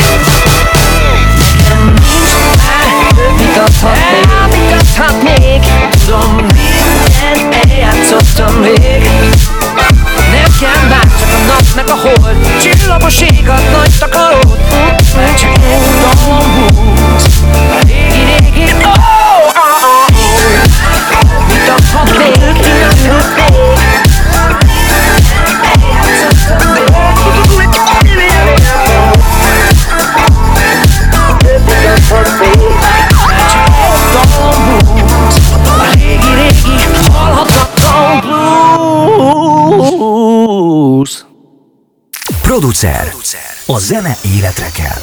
[1.39, 9.11] Nekem nincs már több itt adhatni Elvitathatnék Tudom mindent eljátszottam még.
[10.33, 12.37] Nem kell bár csak a nap meg a hold.
[12.63, 14.59] Csillagos ég a nagy takarót.
[15.17, 16.88] Már csak egy dalom húz
[42.59, 43.13] Producer.
[43.67, 45.01] A zene életre kell.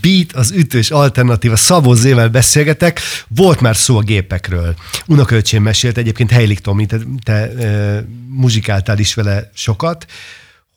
[0.00, 3.00] Beat, az ütős alternatíva, Szabó Zével beszélgetek.
[3.28, 4.74] Volt már szó a gépekről.
[5.06, 10.06] Unokaöcsém mesélt, egyébként Heilig Tomi, te, te e, muzsikáltál is vele sokat,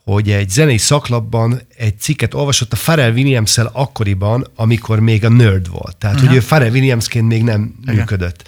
[0.04, 5.70] hogy egy zenei szaklapban egy cikket olvasott a Pharrell williams akkoriban, amikor még a nerd
[5.70, 5.98] volt.
[5.98, 6.32] Tehát, uh-huh.
[6.32, 7.96] hogy ő Pharrell Williamsként még nem Igen.
[7.96, 8.44] működött.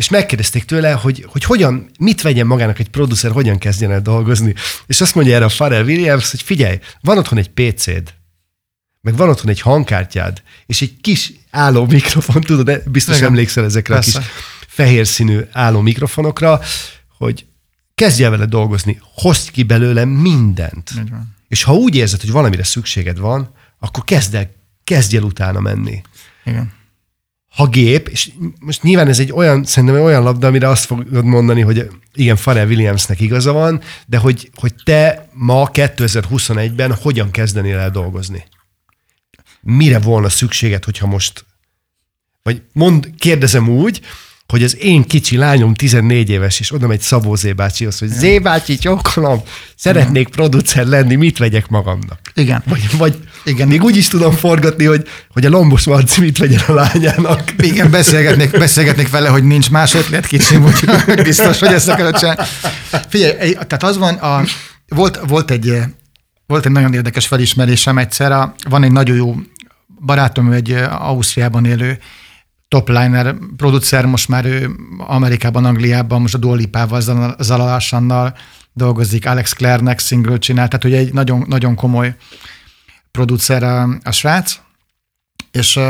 [0.00, 4.54] És megkérdezték tőle, hogy, hogy hogyan, mit vegyen magának egy producer, hogyan kezdjen el dolgozni.
[4.86, 8.14] És azt mondja erre a Pharrell Williams, hogy figyelj, van otthon egy PC-d,
[9.00, 13.28] meg van otthon egy hangkártyád, és egy kis álló mikrofon, tudod, de biztos Igen.
[13.28, 14.18] emlékszel ezekre Persze.
[14.18, 14.30] a kis
[14.66, 16.60] fehér színű álló mikrofonokra,
[17.18, 17.46] hogy
[17.94, 20.90] kezdj el vele dolgozni, hozd ki belőle mindent.
[21.48, 24.50] És ha úgy érzed, hogy valamire szükséged van, akkor kezd el,
[24.84, 26.02] kezdj el utána menni.
[26.44, 26.78] Igen.
[27.60, 28.30] Ha gép, és
[28.60, 32.66] most nyilván ez egy olyan, szerintem olyan labda, amire azt fogod mondani, hogy igen, Pharrell
[32.66, 38.44] Williamsnek igaza van, de hogy, hogy te ma 2021-ben hogyan kezdenél el dolgozni?
[39.60, 41.44] mire volna szükséged, hogyha most,
[42.42, 44.00] vagy mond, kérdezem úgy,
[44.50, 48.38] hogy az én kicsi lányom 14 éves, és oda megy Szabó Zé bácsihoz, hogy Zé
[48.38, 49.42] bácsi, csókolom,
[49.76, 52.18] szeretnék producer lenni, mit vegyek magamnak?
[52.34, 52.62] Igen.
[52.66, 53.68] Vagy, vagy igen.
[53.68, 57.54] még úgy is tudom forgatni, hogy, hogy a Lombos Marci mit vegyen a lányának.
[57.58, 62.42] Igen, beszélgetnék, beszélgetnék vele, hogy nincs más ötlet kicsim, hogy biztos, hogy ezt akarod csinálni.
[63.08, 64.44] Figyelj, tehát az van, a,
[64.88, 65.78] volt, volt egy
[66.46, 68.32] volt egy nagyon érdekes felismerésem egyszer.
[68.32, 69.34] A, van egy nagyon jó
[70.04, 71.98] barátom, egy Ausztriában élő
[72.70, 77.00] topliner producer, most már ő Amerikában, Angliában, most a Dolipával,
[77.38, 78.36] Zalalássannal
[78.72, 82.14] dolgozik, Alex Clare-nek single csinál, tehát ugye egy nagyon, nagyon komoly
[83.10, 84.60] producer a, a srác,
[85.50, 85.82] és uh,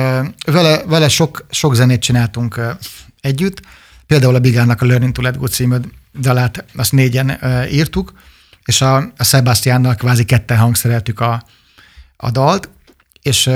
[0.44, 2.70] vele, vele sok, sok zenét csináltunk uh,
[3.20, 3.60] együtt,
[4.06, 5.76] például a Bigának a Learning to Let Go című
[6.20, 8.12] dalát, azt négyen uh, írtuk,
[8.64, 11.42] és a, a Sebastiánnal kvázi ketten hangszereltük a,
[12.16, 12.68] a dalt,
[13.22, 13.54] és uh,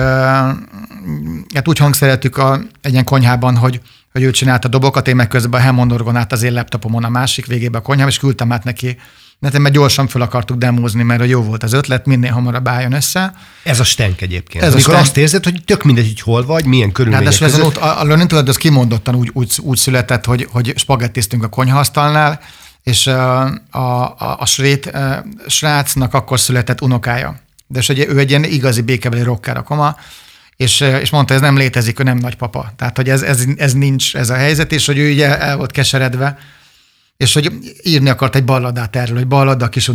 [1.55, 3.81] hát úgy hangszereltük a, egy ilyen konyhában, hogy,
[4.13, 7.09] hogy ő csinálta a dobokat, én meg közben a Hammond orgonát az én laptopomon a
[7.09, 8.97] másik végébe a konyhában, és küldtem át neki
[9.45, 13.35] mert mert gyorsan fel akartuk demózni, mert jó volt az ötlet, minél hamarabb álljon össze.
[13.63, 14.65] Ez a stenk egyébként.
[14.65, 15.07] Ez Amikor stenk.
[15.07, 17.77] azt érzed, hogy tök mindegy, hogy hol vagy, milyen körülmények hát, között.
[17.77, 22.41] A, a Learning az kimondottan úgy, úgy, úgy született, hogy, hogy spagettisztünk a konyhasztalnál,
[22.83, 27.41] és a, a, a srét a srácnak akkor született unokája.
[27.67, 29.97] De és ugye ő egy ilyen igazi békebeli rocker a koma,
[30.57, 32.73] és, és mondta, ez nem létezik, ő nem nagypapa.
[32.77, 35.71] Tehát, hogy ez, ez, ez nincs ez a helyzet, és hogy ő ugye el volt
[35.71, 36.39] keseredve,
[37.17, 37.53] és hogy
[37.83, 39.91] írni akart egy balladát erről, hogy ballada a kis.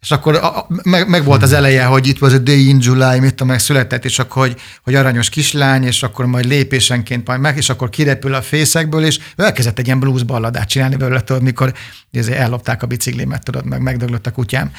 [0.00, 2.78] És akkor a, a, meg, meg, volt az eleje, hogy itt was a day in
[2.80, 7.26] July, mit tudom, meg született, és akkor, hogy, hogy aranyos kislány, és akkor majd lépésenként
[7.26, 11.20] majd meg, és akkor kirepül a fészekből, és elkezdett egy ilyen blues balladát csinálni belőle,
[11.20, 11.74] tudod, mikor
[12.12, 14.70] ezért ellopták a biciklimet, tudod, meg megdöglött a kutyám.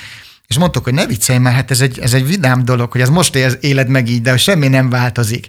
[0.48, 3.10] És mondtuk, hogy ne viccelj, mert hát ez egy, ez egy vidám dolog, hogy ez
[3.10, 5.48] most éled meg így, de semmi nem változik.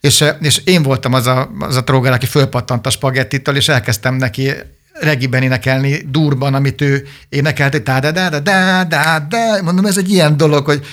[0.00, 4.14] És, és én voltam az a, az a tróger, aki fölpattant a spagettitől, és elkezdtem
[4.14, 4.52] neki
[4.92, 9.96] regiben énekelni durban, amit ő énekelt, hogy da da da da da da mondom, ez
[9.96, 10.86] egy ilyen dolog, hogy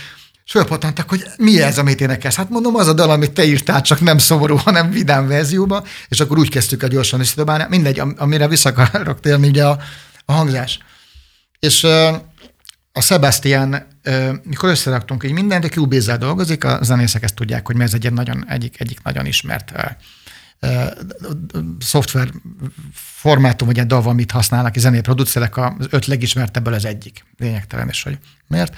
[0.46, 2.36] és fölpattantak, hogy mi ez, amit énekelsz?
[2.36, 6.20] Hát mondom, az a dal, amit te írtál, csak nem szomorú, hanem vidám verzióba, és
[6.20, 7.66] akkor úgy kezdtük el gyorsan összedobálni.
[7.70, 9.78] Mindegy, amire vissza akarok térni, ugye a,
[10.26, 10.80] a hangzás.
[11.60, 11.88] És
[12.92, 13.88] a Sebastian,
[14.44, 18.14] mikor összeraktunk így mindent, a Cubase-zel dolgozik, a zenészek ezt tudják, hogy mi ez egy
[18.14, 19.74] nagyon, egyik, egyik nagyon ismert
[21.80, 22.32] szoftver
[22.94, 27.26] formátum, vagy egy DAV, amit használnak, zenei producerek, az öt legismertebből az egyik.
[27.38, 28.18] Lényegtelen is, hogy
[28.48, 28.76] miért.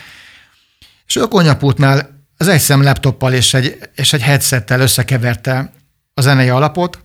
[1.07, 5.71] És a konyapútnál az egy szem laptoppal és egy, és egy headsettel összekeverte
[6.13, 7.01] a zenei alapot,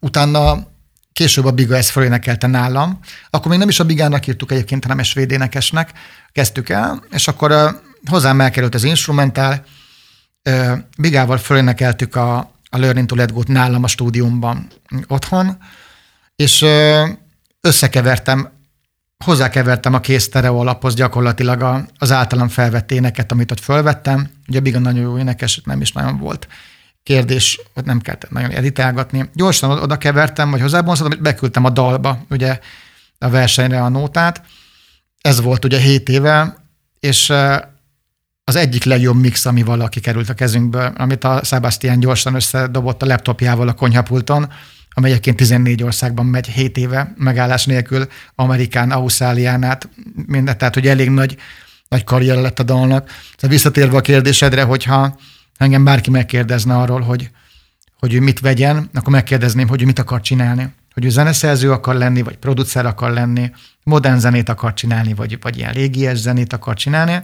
[0.00, 0.69] utána
[1.12, 2.98] később a Biga ezt fölénekelte nálam,
[3.30, 5.92] akkor még nem is a Bigának írtuk egyébként, hanem a svéd énekesnek.
[6.32, 9.64] Kezdtük el, és akkor hozzám elkerült az instrumentál,
[10.98, 12.36] Bigával fölénekeltük a,
[12.70, 14.66] a Learning to Let Go-t nálam a stúdiumban
[15.06, 15.58] otthon,
[16.36, 16.64] és
[17.60, 18.50] összekevertem,
[19.24, 24.30] hozzákevertem a kész stereo alaphoz gyakorlatilag az általam felvett éneket, amit ott fölvettem.
[24.48, 26.48] Ugye Biga nagyon jó énekes, nem is nagyon volt
[27.02, 29.30] kérdés, hogy nem kellett nagyon editálgatni.
[29.34, 32.58] Gyorsan oda kevertem, vagy hozzábonszoltam, beküldtem a dalba, ugye
[33.18, 34.42] a versenyre a nótát.
[35.20, 36.56] Ez volt ugye 7 éve,
[37.00, 37.32] és
[38.44, 43.06] az egyik legjobb mix, ami valaki került a kezünkből, amit a Sebastian gyorsan összedobott a
[43.06, 44.52] laptopjával a konyhapulton,
[44.90, 49.88] amely egyébként 14 országban megy 7 éve megállás nélkül, Amerikán, Ausztrálián át,
[50.26, 51.36] minden, tehát hogy elég nagy,
[51.88, 53.06] nagy karrier lett a dalnak.
[53.06, 55.18] Tehát visszatérve a kérdésedre, hogyha
[55.60, 57.30] engem bárki megkérdezne arról, hogy,
[57.98, 60.68] hogy ő mit vegyen, akkor megkérdezném, hogy ő mit akar csinálni.
[60.94, 63.50] hogy ő zeneszerző akar lenni, vagy producer akar lenni,
[63.82, 67.22] modern zenét akar csinálni, vagy, vagy ilyen régies zenét akar csinálni,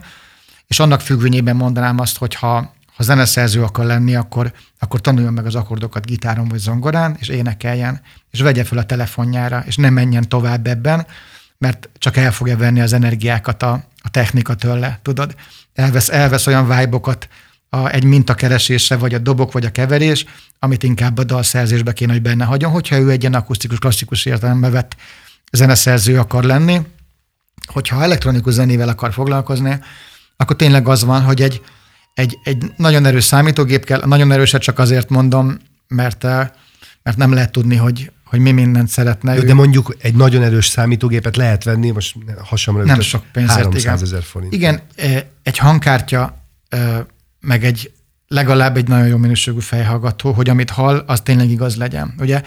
[0.67, 5.45] és annak függvényében mondanám azt, hogy ha, ha zeneszerző akar lenni, akkor, akkor tanuljon meg
[5.45, 10.29] az akkordokat gitáron vagy zongorán, és énekeljen, és vegye fel a telefonjára, és ne menjen
[10.29, 11.05] tovább ebben,
[11.57, 15.35] mert csak el fogja venni az energiákat a, a technika tőle, tudod?
[15.73, 16.99] Elvesz, elvesz olyan vibe
[17.83, 20.25] a, egy mintakeresésre, vagy a dobok, vagy a keverés,
[20.59, 24.69] amit inkább a dalszerzésbe kéne, hogy benne hagyjon, hogyha ő egy ilyen akusztikus, klasszikus értelembe
[24.69, 24.95] vett
[25.51, 26.81] zeneszerző akar lenni,
[27.65, 29.79] hogyha elektronikus zenével akar foglalkozni,
[30.35, 31.61] akkor tényleg az van, hogy egy,
[32.13, 35.57] egy, egy nagyon erős számítógép kell, nagyon erőset csak azért mondom,
[35.87, 36.49] mert, eh,
[37.03, 39.35] mert nem lehet tudni, hogy, hogy mi mindent szeretne.
[39.35, 44.01] Jó, de mondjuk egy nagyon erős számítógépet lehet venni, most hasamra Nem sok pénzért, 300
[44.01, 44.53] ezer forint.
[44.53, 46.37] Igen, eh, egy hangkártya,
[46.69, 46.99] eh,
[47.39, 47.91] meg egy
[48.27, 52.13] legalább egy nagyon jó minőségű fejhallgató, hogy amit hall, az tényleg igaz legyen.
[52.19, 52.41] Ugye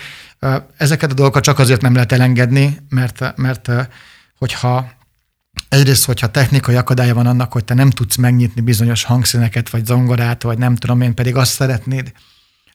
[0.76, 3.70] ezeket a dolgokat csak azért nem lehet elengedni, mert, mert
[4.38, 4.90] hogyha
[5.68, 10.42] egyrészt, hogyha technikai akadálya van annak, hogy te nem tudsz megnyitni bizonyos hangszíneket, vagy zongorát,
[10.42, 12.12] vagy nem tudom én, pedig azt szeretnéd,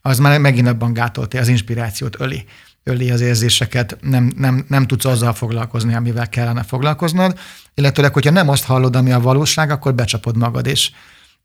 [0.02, 2.46] az már megint abban gátolti, az inspirációt öli,
[2.84, 7.40] öli az érzéseket, nem, nem, nem tudsz azzal foglalkozni, amivel kellene foglalkoznod,
[7.74, 10.92] illetőleg, hogyha nem azt hallod, ami a valóság, akkor becsapod magad, és,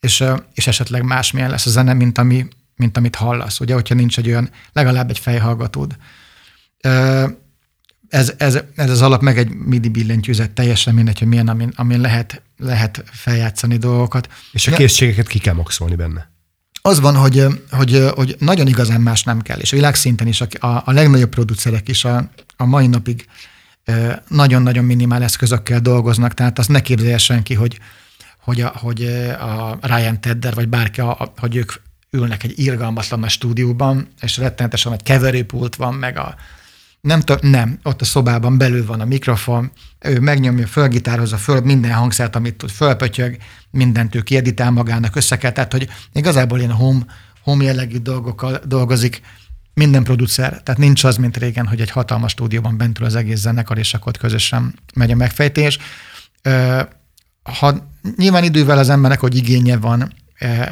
[0.01, 0.24] és,
[0.55, 4.28] és esetleg másmilyen lesz a zene, mint, ami, mint amit hallasz, ugye, hogyha nincs egy
[4.28, 5.96] olyan, legalább egy fejhallgatód.
[8.09, 12.01] Ez, ez, ez az alap, meg egy MIDI billentyűzet, teljesen mindegy, hogy milyen, amin, amin
[12.01, 14.28] lehet, lehet feljátszani dolgokat.
[14.53, 16.30] És a készségeket ki kell maxolni benne.
[16.82, 20.82] Az van, hogy, hogy, hogy nagyon igazán más nem kell, és világszinten is a, a,
[20.84, 23.26] a legnagyobb producerek is a, a mai napig
[24.28, 27.78] nagyon-nagyon minimál eszközökkel dolgoznak, tehát azt ne képzelje senki, hogy,
[28.41, 29.03] hogy, a, hogy
[29.41, 31.72] a Ryan Tedder, vagy bárki, a, hogy ők
[32.11, 36.34] ülnek egy irgalmatlan a stúdióban, és rettenetesen egy keverőpult van, meg a
[37.01, 42.36] nem, nem, ott a szobában belül van a mikrofon, ő megnyomja, fölgitározza föl minden hangszert,
[42.36, 43.36] amit tud, fölpötyög,
[43.70, 47.05] mindent ő kieditál magának, össze kell, tehát hogy igazából ilyen home,
[47.43, 49.20] home jellegű dolgokkal dolgozik
[49.74, 53.78] minden producer, tehát nincs az, mint régen, hogy egy hatalmas stúdióban bentül az egész zenekar,
[53.78, 55.78] és akkor közösen megy a megfejtés.
[57.43, 60.12] Ha nyilván idővel az embernek, hogy igénye van,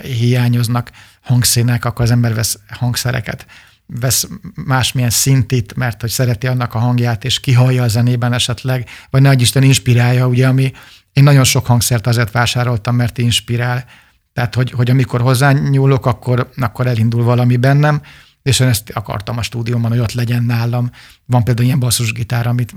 [0.03, 0.91] hiányoznak
[1.23, 3.47] hangszínek, akkor az ember vesz hangszereket,
[3.87, 9.23] vesz másmilyen szintit, mert hogy szereti annak a hangját, és kihallja a zenében esetleg, vagy
[9.23, 10.73] nagy Isten inspirálja, ugye, ami
[11.13, 13.85] én nagyon sok hangszert azért vásároltam, mert inspirál.
[14.33, 18.03] Tehát, hogy, hogy amikor hozzányúlok, akkor, akkor elindul valami bennem,
[18.43, 20.91] és én ezt akartam a stúdióban, hogy ott legyen nálam.
[21.25, 22.75] Van például ilyen basszusgitár, amit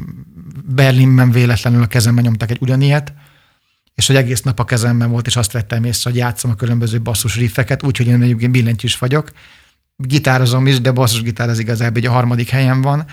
[0.65, 3.13] Berlinben véletlenül a kezemben nyomtak egy ugyanilyet,
[4.01, 7.01] és hogy egész nap a kezemben volt, és azt vettem észre, hogy játszom a különböző
[7.01, 9.31] basszus riffeket, úgyhogy én egyébként billentyűs vagyok.
[9.95, 13.05] Gitározom is, de basszusgitár az igazából egy a harmadik helyen van.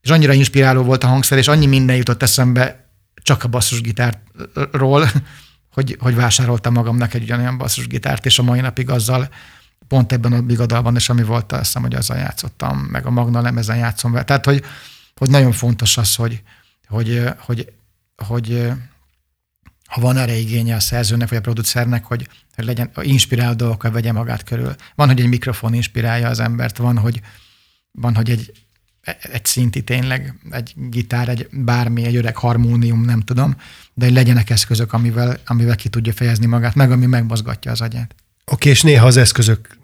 [0.00, 2.88] És annyira inspiráló volt a hangszer, és annyi minden jutott eszembe
[3.22, 5.10] csak a basszusgitárról,
[5.72, 9.28] hogy, hogy vásároltam magamnak egy ugyanolyan basszusgitárt, és a mai napig azzal
[9.88, 13.40] pont ebben a bigadalban és ami volt, azt hiszem, hogy azzal játszottam, meg a Magna
[13.40, 14.24] lemezen játszom vele.
[14.24, 14.64] Tehát, hogy,
[15.16, 16.42] hogy nagyon fontos az, hogy,
[16.88, 17.72] hogy, hogy,
[18.16, 18.72] hogy
[19.92, 24.12] ha van erre igénye a szerzőnek vagy a producernek, hogy, hogy legyen inspiráló dolgokkal vegye
[24.12, 24.74] magát körül.
[24.94, 27.20] Van, hogy egy mikrofon inspirálja az embert, van, hogy,
[27.90, 28.52] van, hogy egy,
[29.32, 33.56] egy szinti tényleg, egy gitár, egy bármi, egy öreg harmónium, nem tudom,
[33.94, 38.14] de hogy legyenek eszközök, amivel, amivel ki tudja fejezni magát, meg ami megmozgatja az agyát.
[38.14, 39.76] Oké, okay, és néha az eszközök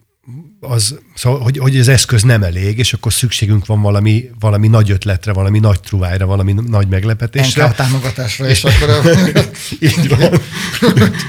[0.61, 4.91] az, szóval, hogy, hogy az eszköz nem elég, és akkor szükségünk van valami, valami nagy
[4.91, 7.67] ötletre, valami nagy truvájra, valami nagy meglepetésre.
[7.67, 9.17] NK támogatásra, és akkor...
[9.81, 10.41] Így van.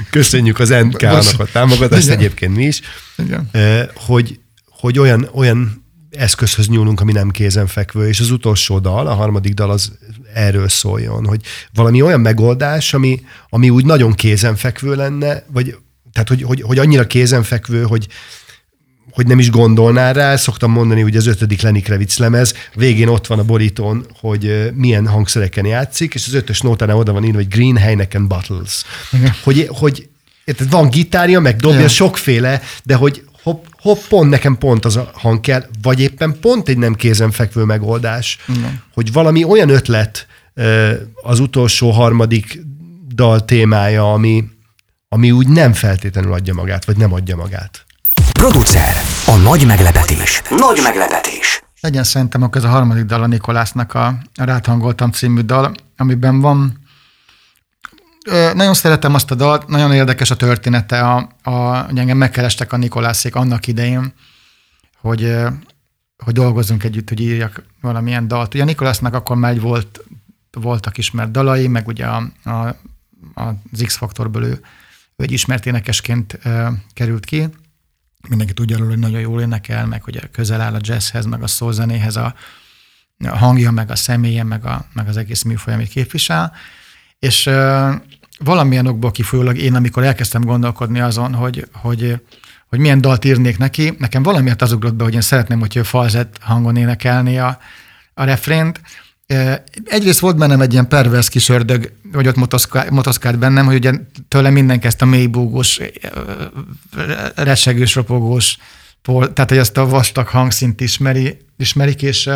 [0.10, 2.18] Köszönjük az NK-nak a támogatást, Igen.
[2.18, 2.82] egyébként mi is.
[3.18, 3.50] Igen.
[3.96, 9.54] Hogy, hogy olyan, olyan eszközhöz nyúlunk, ami nem kézenfekvő, és az utolsó dal, a harmadik
[9.54, 9.92] dal az
[10.34, 11.42] erről szóljon, hogy
[11.74, 15.76] valami olyan megoldás, ami, ami úgy nagyon kézenfekvő lenne, vagy
[16.14, 18.08] tehát hogy, hogy, hogy annyira kézenfekvő, hogy,
[19.12, 23.28] hogy nem is gondolnál rá, szoktam mondani, hogy az ötödik Lenny Kravitz lemez, végén ott
[23.28, 27.48] van a borítón, hogy milyen hangszereken játszik, és az ötös nótánál oda van írva, hogy
[27.48, 28.84] Green Heineken Bottles.
[29.44, 30.10] Hogy, hogy
[30.46, 31.92] érted, van gitárja, meg dobja, yeah.
[31.92, 36.70] sokféle, de hogy hopp, hopp, pont nekem pont az a hang kell, vagy éppen pont
[36.70, 38.72] egy nem kézenfekvő megoldás, yeah.
[38.94, 40.28] hogy valami olyan ötlet
[41.24, 42.62] az utolsó harmadik
[43.16, 44.44] dal témája, ami,
[45.10, 47.86] ami úgy nem feltétlenül adja magát, vagy nem adja magát.
[48.40, 48.90] Producer.
[49.26, 50.42] A nagy meglepetés.
[50.50, 51.64] Nagy meglepetés.
[51.82, 56.80] Legyen szerintem akkor ez a harmadik dal a Nikolásznak a, Ráthangoltam című dal, amiben van
[58.54, 62.78] nagyon szeretem azt a dalt, nagyon érdekes a története, a, a, hogy engem megkerestek a
[62.78, 64.14] Nikolászék annak idején,
[65.02, 65.36] hogy,
[66.24, 68.54] hogy dolgozzunk együtt, hogy írjak valamilyen dalt.
[68.54, 70.04] Ugye Nikolásznak akkor már volt,
[70.52, 72.76] voltak ismert dalai, meg ugye a, a,
[73.34, 74.62] az X-faktorből ő,
[75.16, 76.40] ő egy ismert énekesként
[76.94, 77.50] került ki.
[78.28, 81.48] Mindenki tudja róla, hogy nagyon jól énekel, meg hogy közel áll a jazzhez, meg a
[81.48, 82.36] szózenéhez a,
[83.18, 86.54] a hangja, meg a személye, meg, a, meg az egész műfaj, amit képvisel.
[87.20, 88.02] És e,
[88.40, 92.22] valamilyen okból kifolyólag én, amikor elkezdtem gondolkodni azon, hogy, hogy,
[92.68, 95.84] hogy milyen dalt írnék neki, nekem valamiért az ugrott be, hogy én szeretném, hogy ő
[95.84, 97.60] falzett hangon énekelni a,
[98.14, 98.82] a refrént.
[99.86, 102.50] Egyrészt volt bennem egy ilyen pervers kis ördög, hogy ott
[102.90, 103.92] motoszkált bennem, hogy ugye
[104.28, 105.80] tőle mindenki ezt a mélybúgós,
[107.36, 108.58] resegős, ropogós,
[109.04, 112.30] tehát hogy ezt a vastag hangszint ismeri, ismerik, és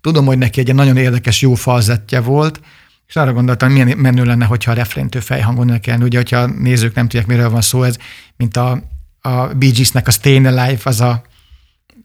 [0.00, 2.60] tudom, hogy neki egy nagyon érdekes, jó falzettje volt,
[3.06, 6.04] és arra gondoltam, milyen menő lenne, hogyha a refréntő fejhangon nekelni.
[6.04, 7.96] Ugye, hogyha a nézők nem tudják, miről van szó, ez,
[8.36, 8.70] mint a,
[9.20, 11.22] a Bee Gees-nek a Stayin' Alive, az a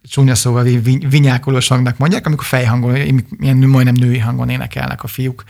[0.03, 0.63] csúnya szóval
[1.09, 2.95] vinyákolós hangnak mondják, amikor fejhangon,
[3.39, 5.43] ilyen majdnem női hangon énekelnek a fiúk,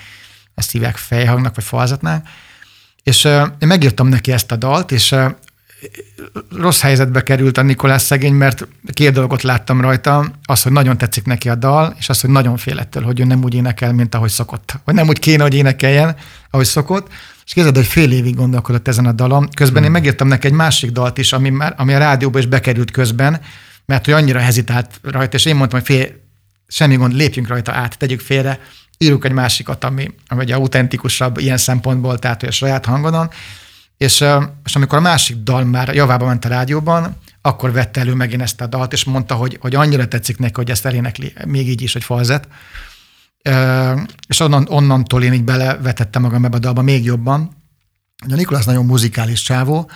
[0.56, 2.24] ezt hívják fejhangnak, vagy falzatnál.
[3.04, 5.32] És uh, én megírtam neki ezt a dalt, és uh,
[6.56, 11.26] rossz helyzetbe került a Nikolás szegény, mert két dolgot láttam rajta, az, hogy nagyon tetszik
[11.26, 14.16] neki a dal, és az, hogy nagyon fél ettől, hogy ő nem úgy énekel, mint
[14.16, 14.80] ahogy szokott.
[14.86, 16.16] Vagy nem úgy kéne, hogy énekeljen,
[16.50, 17.08] ahogy szokott.
[17.46, 19.50] És képzeld, hogy fél évig gondolkodott ezen a dalon.
[19.56, 19.86] Közben hmm.
[19.86, 23.42] én megírtam neki egy másik dalt is, ami, már, ami a rádióba is bekerült közben,
[23.90, 26.08] mert hogy annyira hezitált rajta, és én mondtam, hogy fél,
[26.68, 28.60] semmi gond, lépjünk rajta át, tegyük félre,
[28.98, 33.30] írjuk egy másikat, ami, ami egy autentikusabb ilyen szempontból, tehát hogy a saját hangodon.
[33.98, 34.26] És,
[34.66, 38.62] és amikor a másik dal már javába ment a rádióban, akkor vette elő megint ezt
[38.62, 41.94] a dalt, és mondta, hogy, hogy annyira tetszik neki, hogy ezt elénekli, még így is,
[41.94, 42.48] hogy falzet.
[44.28, 47.64] És onnan, onnantól én így belevetettem magam ebbe a dalba még jobban.
[48.30, 49.90] A Nikolász nagyon muzikális csávó,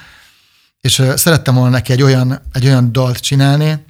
[0.83, 3.85] és szerettem volna neki egy olyan, egy olyan dalt csinálni,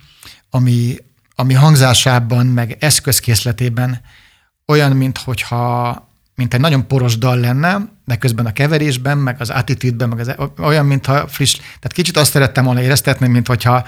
[0.49, 0.95] ami,
[1.35, 4.01] ami hangzásában, meg eszközkészletében
[4.65, 9.49] olyan, mint hogyha mint egy nagyon poros dal lenne, de közben a keverésben, meg az
[9.49, 13.87] attitűdben, meg az, olyan, mintha friss, tehát kicsit azt szerettem volna éreztetni, mint hogyha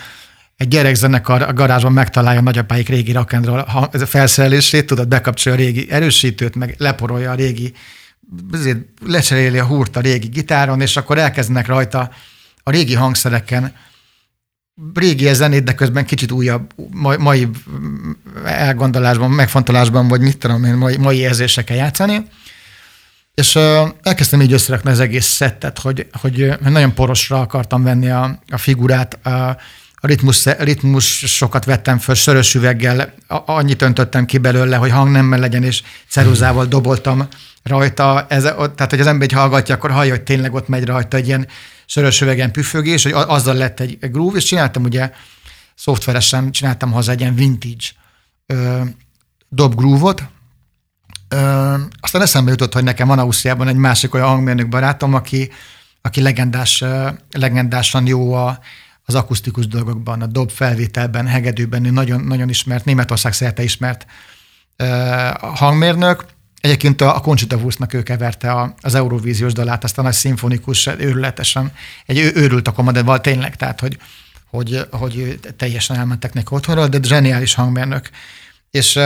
[0.58, 6.56] egy gyerekzenekar a garázsban megtalálja a nagyapáik régi rock'n'roll felszerelését, tudod, bekapcsolja a régi erősítőt,
[6.56, 7.74] meg leporolja a régi,
[8.52, 12.12] azért lecseréli a húrt a régi gitáron, és akkor elkezdenek rajta
[12.68, 13.74] a régi hangszereken
[14.94, 16.74] régi zenét, de közben kicsit újabb,
[17.18, 17.50] mai,
[18.46, 22.28] elgondolásban, megfontolásban, vagy mit tudom én, mai, mai érzésekkel játszani.
[23.34, 23.56] És
[24.02, 29.26] elkezdtem így összerakni az egész szettet, hogy, hogy nagyon porosra akartam venni a, a figurát,
[29.26, 29.58] a
[30.06, 35.84] ritmus, ritmus sokat vettem föl, sörös üveggel, annyit öntöttem ki belőle, hogy hangnemmel legyen, és
[36.10, 37.28] ceruzával doboltam
[37.64, 38.26] rajta.
[38.30, 41.28] Ez, tehát, hogy az ember egy hallgatja, akkor hallja, hogy tényleg ott megy rajta egy
[41.28, 41.48] ilyen
[41.86, 45.12] sörös üvegen püfögés, hogy azzal lett egy, groove, és csináltam ugye
[45.76, 47.86] szoftveresen, csináltam hozzá egy ilyen vintage
[48.46, 48.82] ö,
[49.50, 50.24] dob groove-ot,
[51.30, 55.52] Ö, aztán eszembe jutott, hogy nekem van Ausztriában egy másik olyan hangmérnök barátom, aki,
[56.02, 56.84] aki legendás,
[57.32, 58.60] legendásan jó a,
[59.06, 64.06] az akusztikus dolgokban, a dob felvételben, hegedűben, ő nagyon, nagyon ismert, Németország szerte ismert
[65.40, 66.26] hangmérnök,
[66.66, 71.72] Egyébként a Conchita Wurstnak ő keverte a, az Eurovíziós dalát, azt a szimfonikus, őrületesen,
[72.06, 73.98] egy őrült a komoda, tényleg, tehát, hogy,
[74.50, 78.10] hogy, hogy teljesen elmentek neki otthonról, de zseniális hangmérnök.
[78.72, 79.04] És uh,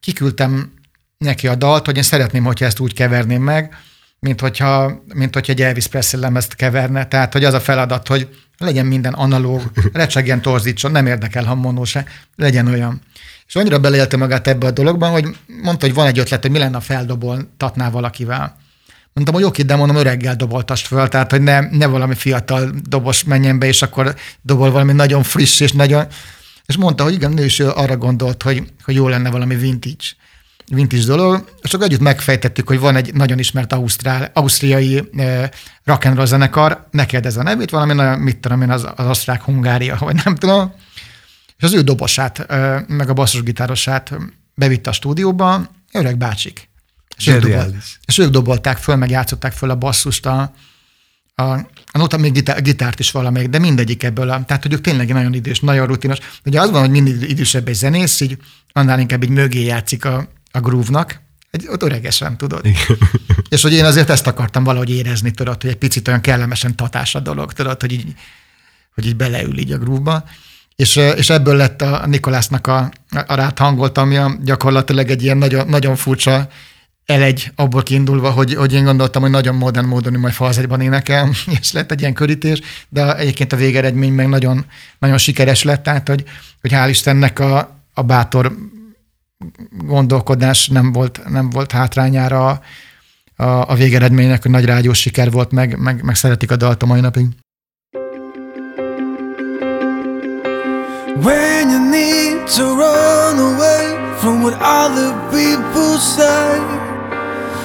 [0.00, 0.72] kiküldtem
[1.18, 3.76] neki a dalt, hogy én szeretném, hogyha ezt úgy keverném meg,
[4.20, 7.06] mint hogyha, mint hogyha egy Elvis Presley lemezt keverne.
[7.06, 9.62] Tehát, hogy az a feladat, hogy legyen minden analóg,
[9.92, 12.04] recsegjen, torzítson, nem érdekel, ha mono se,
[12.36, 13.00] legyen olyan.
[13.46, 16.58] És annyira beleélte magát ebbe a dologban, hogy mondta, hogy van egy ötlet, hogy mi
[16.58, 18.56] lenne, ha feldoboltatná valakivel.
[19.12, 23.24] Mondtam, hogy oké, de mondom, öreggel doboltast föl, tehát hogy ne, ne valami fiatal dobos
[23.24, 26.06] menjen be, és akkor dobol valami nagyon friss, és nagyon...
[26.66, 30.04] És mondta, hogy igen, ő is arra gondolt, hogy, hogy jó lenne valami vintage
[30.72, 35.48] vintage dolog, és akkor együtt megfejtettük, hogy van egy nagyon ismert ausztrál, ausztriai eh,
[35.84, 39.06] rock and roll zenekar, ne kérdezz a nevét, valami nagyon, mit tudom én, az, az
[39.06, 40.72] osztrák Hungária, vagy nem tudom,
[41.56, 42.46] és az ő dobosát,
[42.88, 44.12] meg a basszusgitárosát
[44.54, 46.68] bevitte a stúdióba, öreg bácsik.
[47.16, 50.52] És ők, dobol, és ők dobolták föl, meg játszották föl a basszust, a,
[51.34, 51.42] a,
[51.92, 54.30] a nota még gitár, gitárt is valamelyik, de mindegyik ebből.
[54.30, 56.18] A, tehát, hogy ők tényleg nagyon idős, nagyon rutinos.
[56.44, 58.38] Ugye az van, hogy mindig idősebb egy zenész, így
[58.72, 62.66] annál inkább így mögé játszik a, a groove-nak, egy, ott öregesen, tudod.
[62.66, 62.98] Igen.
[63.48, 67.14] És hogy én azért ezt akartam valahogy érezni, tudod, hogy egy picit olyan kellemesen tatás
[67.14, 68.14] a dolog, tudod, hogy így,
[68.94, 70.24] hogy így beleül így a groove-ba.
[70.76, 72.90] És, és ebből lett a Nikolásznak a,
[73.26, 76.48] a rát hangolt, ami gyakorlatilag egy ilyen nagyon, nagyon furcsa
[77.06, 81.30] elegy abból kiindulva, hogy, hogy én gondoltam, hogy nagyon modern módon majd falzegyban énekel,
[81.60, 84.66] és lett egy ilyen körítés, de egyébként a végeredmény meg nagyon,
[84.98, 86.24] nagyon sikeres lett, tehát hogy,
[86.60, 88.52] hogy hál' Istennek a, a bátor
[89.70, 92.60] gondolkodás nem volt, nem volt hátrányára a,
[93.44, 96.86] a, a végeredménynek, hogy nagy rádiós siker volt, meg, meg, meg szeretik a dalt a
[96.86, 97.26] mai napig.
[101.22, 106.58] When you need to run away from what other people say,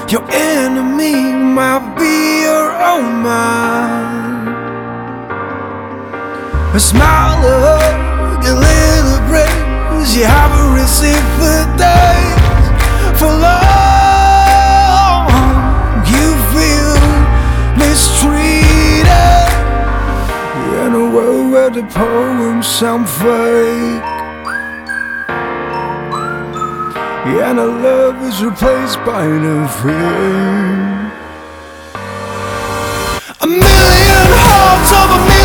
[0.10, 1.16] your enemy
[1.54, 4.12] might be your own mind.
[6.74, 8.11] A smile,
[21.82, 24.04] the poems sound fake.
[27.42, 31.12] And our love is replaced by the fear.
[33.42, 35.41] A million hearts of a million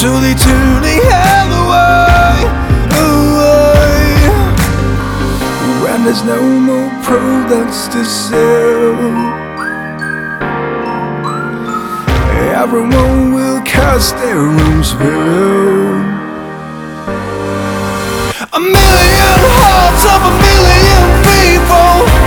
[0.00, 0.08] nakedness.
[0.08, 2.44] So they turn the hell away,
[3.04, 4.28] away.
[5.82, 8.96] When there's no more products to sell,
[12.54, 16.08] everyone will cast their own spell.
[18.52, 22.19] A million hearts of a million people.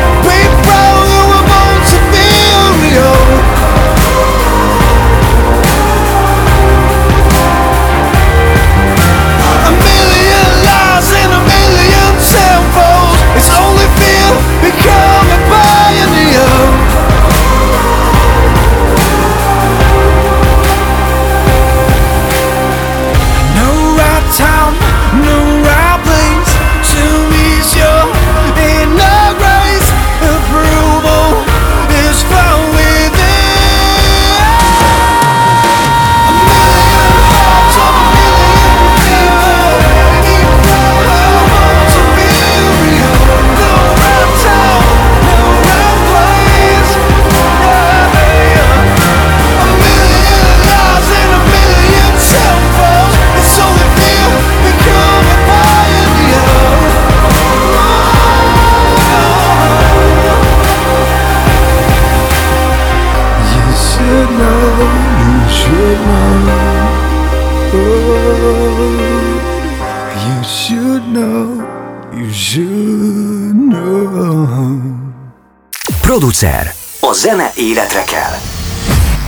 [77.64, 78.34] Életre kell.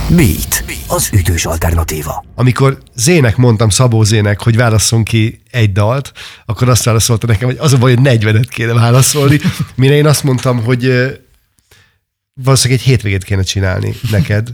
[0.08, 0.64] Beat.
[0.86, 2.24] Az ütős alternatíva.
[2.34, 6.12] Amikor Zének mondtam, Szabó Zének, hogy válasszon ki egy dalt,
[6.44, 9.40] akkor azt válaszolta nekem, hogy az a baj, hogy 40-et kéne válaszolni.
[9.74, 10.92] Mire én azt mondtam, hogy
[12.42, 14.48] valószínűleg egy hétvégét kéne csinálni neked,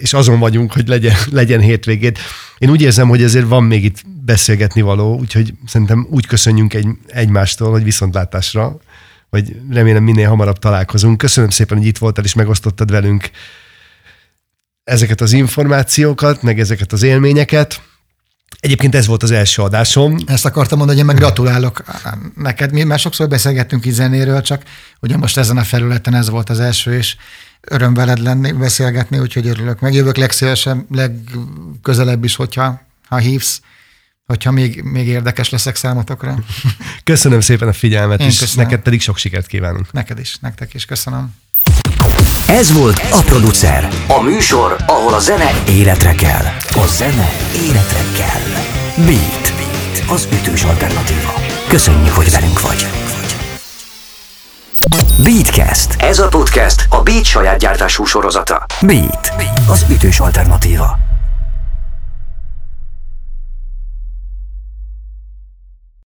[0.00, 2.18] és azon vagyunk, hogy legyen, legyen hétvégét.
[2.58, 6.88] Én úgy érzem, hogy ezért van még itt beszélgetni való, úgyhogy szerintem úgy köszönjünk egy,
[7.06, 8.76] egymástól, hogy viszontlátásra,
[9.30, 11.18] vagy remélem minél hamarabb találkozunk.
[11.18, 13.30] Köszönöm szépen, hogy itt voltál és megosztottad velünk
[14.84, 17.82] ezeket az információkat, meg ezeket az élményeket.
[18.60, 20.16] Egyébként ez volt az első adásom.
[20.26, 21.84] Ezt akartam mondani, hogy én meg gratulálok
[22.36, 22.72] neked.
[22.72, 24.62] Mi már sokszor beszélgettünk így zenéről, csak
[25.00, 27.16] ugye most ezen a felületen ez volt az első, és
[27.60, 29.80] öröm veled lenni, beszélgetni, úgyhogy örülök.
[29.80, 33.60] Megjövök legszívesebb, legközelebb is, hogyha ha hívsz,
[34.26, 36.34] hogyha még, még érdekes leszek számotokra.
[37.04, 38.64] Köszönöm szépen a figyelmet, Én és köszönöm.
[38.64, 39.92] neked pedig sok sikert kívánunk.
[39.92, 40.84] Neked is, nektek is.
[40.84, 41.34] Köszönöm.
[42.48, 43.88] Ez volt a Producer.
[44.06, 46.44] A műsor, ahol a zene életre kell.
[46.82, 47.30] A zene
[47.66, 48.62] életre kell.
[49.06, 49.52] Beat.
[50.08, 51.34] Az ütős alternatíva.
[51.68, 52.86] Köszönjük, hogy velünk vagy.
[55.22, 55.94] Beatcast.
[56.02, 58.66] Ez a podcast a Beat saját gyártású sorozata.
[58.80, 59.32] Beat.
[59.68, 60.98] Az ütős alternatíva.